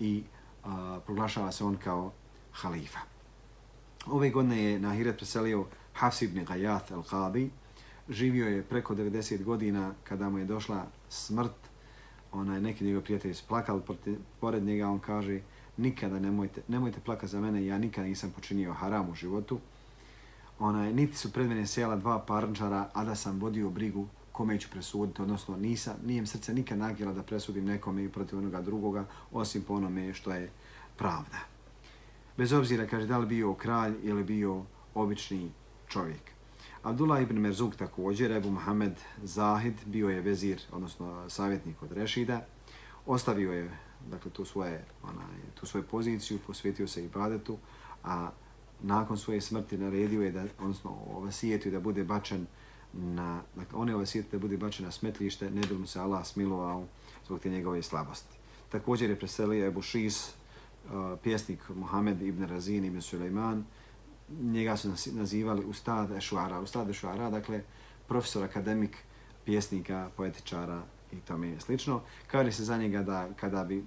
i 0.00 0.22
a, 0.64 1.00
proglašava 1.06 1.52
se 1.52 1.64
on 1.64 1.76
kao 1.76 2.12
halifa. 2.52 2.98
Ove 4.06 4.30
godine 4.30 4.62
je 4.62 4.78
na 4.78 4.92
Hiret 4.92 5.16
preselio 5.16 5.66
Hafs 5.92 6.22
ibn 6.22 6.44
Gajat 6.44 6.90
al-Qadi. 6.90 7.48
Živio 8.08 8.48
je 8.48 8.62
preko 8.62 8.94
90 8.94 9.44
godina 9.44 9.94
kada 10.04 10.28
mu 10.28 10.38
je 10.38 10.44
došla 10.44 10.86
smrt 11.08 11.74
onaj, 12.32 12.60
neki 12.60 12.84
njegov 12.84 13.02
prijatelj 13.02 13.30
je 13.30 13.36
plakali 13.48 13.82
pored 14.40 14.62
njega, 14.62 14.88
on 14.88 14.98
kaže, 14.98 15.40
nikada 15.76 16.18
nemojte, 16.18 16.62
nemojte 16.68 17.00
plakati 17.00 17.32
za 17.32 17.40
mene, 17.40 17.66
ja 17.66 17.78
nikada 17.78 18.06
nisam 18.06 18.30
počinio 18.30 18.72
haram 18.72 19.10
u 19.10 19.14
životu. 19.14 19.58
Onaj, 20.58 20.92
niti 20.92 21.16
su 21.16 21.32
pred 21.32 21.48
mene 21.48 21.66
sjela 21.66 21.96
dva 21.96 22.18
parničara, 22.18 22.90
a 22.92 23.04
da 23.04 23.14
sam 23.14 23.40
vodio 23.40 23.70
brigu 23.70 24.06
kome 24.32 24.60
ću 24.60 24.68
presuditi, 24.70 25.22
odnosno 25.22 25.56
nisam, 25.56 25.94
nijem 26.06 26.26
srce 26.26 26.54
nikad 26.54 26.78
nagila 26.78 27.12
da 27.12 27.22
presudim 27.22 27.64
nekome 27.64 28.04
i 28.04 28.08
protiv 28.08 28.38
onoga 28.38 28.60
drugoga, 28.60 29.04
osim 29.32 29.62
po 29.62 29.74
onome 29.74 30.14
što 30.14 30.32
je 30.32 30.50
pravda. 30.96 31.38
Bez 32.36 32.52
obzira, 32.52 32.86
kaže, 32.86 33.06
da 33.06 33.18
li 33.18 33.26
bio 33.26 33.54
kralj 33.54 33.94
ili 34.02 34.24
bio 34.24 34.62
obični 34.94 35.50
čovjek. 35.88 36.34
Abdullah 36.82 37.22
ibn 37.22 37.38
Merzuk 37.38 37.76
također, 37.76 38.32
Ebu 38.32 38.50
Mohamed 38.50 38.92
Zahid, 39.22 39.74
bio 39.86 40.08
je 40.08 40.20
vezir, 40.20 40.60
odnosno 40.72 41.30
savjetnik 41.30 41.82
od 41.82 41.92
Rešida, 41.92 42.46
ostavio 43.06 43.52
je 43.52 43.70
dakle, 44.10 44.30
tu, 44.30 44.44
svoje, 44.44 44.84
onaj, 45.02 45.26
tu 45.54 45.66
svoju 45.66 45.84
poziciju, 45.84 46.38
posvetio 46.46 46.88
se 46.88 47.04
i 47.04 47.08
a 48.04 48.30
nakon 48.82 49.18
svoje 49.18 49.40
smrti 49.40 49.78
naredio 49.78 50.22
je 50.22 50.32
da, 50.32 50.44
odnosno 50.58 50.98
ovasijetio 51.16 51.72
da 51.72 51.80
bude 51.80 52.04
bačen 52.04 52.46
na, 52.92 53.42
dakle, 53.56 53.78
on 53.78 53.88
je 53.88 53.94
ovasijetio 53.94 54.30
da 54.32 54.38
bude 54.38 54.56
bačen 54.56 54.84
na 54.84 54.90
smetlište, 54.90 55.50
ne 55.50 55.60
bi 55.68 55.78
mu 55.78 55.86
se 55.86 56.00
Allah 56.00 56.26
smilovao 56.26 56.84
zbog 57.26 57.40
te 57.40 57.50
njegove 57.50 57.82
slabosti. 57.82 58.36
Također 58.68 59.10
je 59.10 59.18
preselio 59.18 59.66
Ebu 59.66 59.82
Šis, 59.82 60.28
uh, 60.28 60.32
eh, 60.92 61.16
pjesnik 61.22 61.68
Mohamed 61.68 62.22
ibn 62.22 62.44
Razin 62.44 62.84
ibn 62.84 63.00
Suleiman, 63.00 63.64
njega 64.28 64.76
su 64.76 64.92
nazivali 65.12 65.64
Ustad 65.64 66.10
Ešuara. 66.10 66.60
Ustad 66.60 66.90
Ešuara, 66.90 67.30
dakle, 67.30 67.62
profesor, 68.08 68.44
akademik, 68.44 68.96
pjesnika, 69.44 70.10
poetičara 70.16 70.82
i 71.18 71.20
tome 71.20 71.48
je 71.48 71.60
slično. 71.60 72.00
Kaže 72.26 72.52
se 72.52 72.64
za 72.64 72.76
njega 72.76 73.02
da 73.02 73.28
kada 73.36 73.64
bi 73.64 73.78
e, 73.78 73.82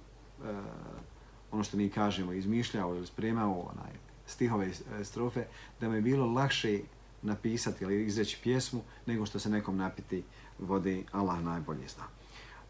ono 1.50 1.64
što 1.64 1.76
mi 1.76 1.90
kažemo 1.90 2.32
izmišljao 2.32 2.94
ili 2.94 3.06
spremao 3.06 3.60
onaj 3.60 3.92
stihove 4.26 4.68
i 4.68 4.72
e, 5.00 5.04
strofe, 5.04 5.44
da 5.80 5.88
mu 5.88 5.94
je 5.94 6.00
bilo 6.00 6.26
lakše 6.26 6.80
napisati 7.22 7.84
ili 7.84 8.06
izreći 8.06 8.38
pjesmu 8.42 8.82
nego 9.06 9.26
što 9.26 9.38
se 9.38 9.50
nekom 9.50 9.76
napiti 9.76 10.22
vode 10.58 11.02
Allah 11.12 11.42
najbolje 11.42 11.88
zna. 11.88 12.04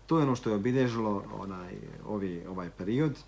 To 0.07 0.19
je 0.19 0.23
ono 0.23 0.37
što 0.37 0.51
je 0.51 0.57
obilježilo 0.57 1.25
onaj, 1.39 1.75
ovi, 2.07 2.45
ovaj 2.49 2.71
period. 2.71 3.19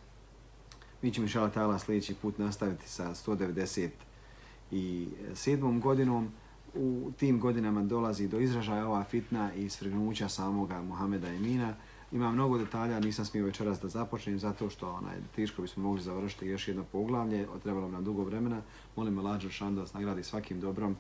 Mi 1.02 1.12
ćemo 1.12 1.24
inšala 1.24 1.50
ta'ala 1.50 1.78
sljedeći 1.78 2.14
put 2.14 2.38
nastaviti 2.38 2.88
sa 2.88 3.14
197. 3.14 5.80
godinom. 5.80 6.32
U 6.74 7.12
tim 7.18 7.40
godinama 7.40 7.82
dolazi 7.82 8.28
do 8.28 8.40
izražaja 8.40 8.86
ova 8.86 9.04
fitna 9.04 9.54
i 9.54 9.68
svrgnuća 9.68 10.28
samoga 10.28 10.82
Muhameda 10.82 11.28
Emina. 11.28 11.74
Ima 12.12 12.32
mnogo 12.32 12.58
detalja, 12.58 13.00
nisam 13.00 13.24
smio 13.24 13.44
večeras 13.44 13.80
da 13.80 13.88
započnem 13.88 14.38
zato 14.38 14.70
što 14.70 14.92
onaj 14.92 15.16
tiško 15.34 15.62
bismo 15.62 15.82
mogli 15.82 16.02
završiti 16.02 16.46
još 16.46 16.68
jedno 16.68 16.84
poglavlje, 16.92 17.46
trebalo 17.62 17.88
nam 17.88 18.04
dugo 18.04 18.24
vremena. 18.24 18.62
Molim 18.96 19.14
me 19.14 19.22
Lađer 19.22 19.50
da 19.60 19.84
nagradi 19.94 20.22
svakim 20.22 20.60
dobrom 20.60 20.96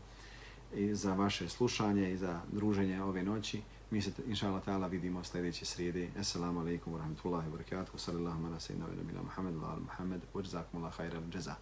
i 0.74 0.94
za 0.94 1.14
vaše 1.14 1.48
slušanje 1.48 2.12
i 2.12 2.16
za 2.16 2.40
druženje 2.52 3.02
ove 3.02 3.22
noći. 3.22 3.60
Mi 3.90 4.02
se, 4.02 4.10
inša 4.26 4.48
Allah 4.48 4.62
ta'ala, 4.66 4.90
vidimo 4.90 5.24
sljedeće 5.24 5.64
srijede. 5.64 6.08
Assalamu 6.18 6.60
alaikum 6.60 6.92
wa 6.94 6.98
rahmatullahi 6.98 7.48
wa 7.48 7.52
barakatuhu. 7.52 7.98
Sallallahu 7.98 8.46
ala 8.46 8.56
sayyidina 8.56 8.84
wa 8.84 8.96
nabila 8.96 9.22
Muhammad 9.22 9.54
wa 9.54 9.64
ala 9.64 9.80
Muhammad. 9.80 10.20
Wa 10.34 10.42
jazakumullah 10.42 10.96
khairan 10.96 11.30
jaza. 11.34 11.54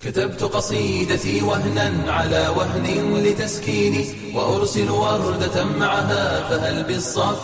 كتبت 0.00 0.42
قصيدتي 0.42 1.42
وهنا 1.42 2.12
على 2.12 2.48
وهن 2.56 3.14
لتسكيني 3.24 4.06
وأرسل 4.34 4.90
وردة 4.90 5.64
معها 5.64 6.48
فهل 6.48 6.84
بالصف 6.84 7.36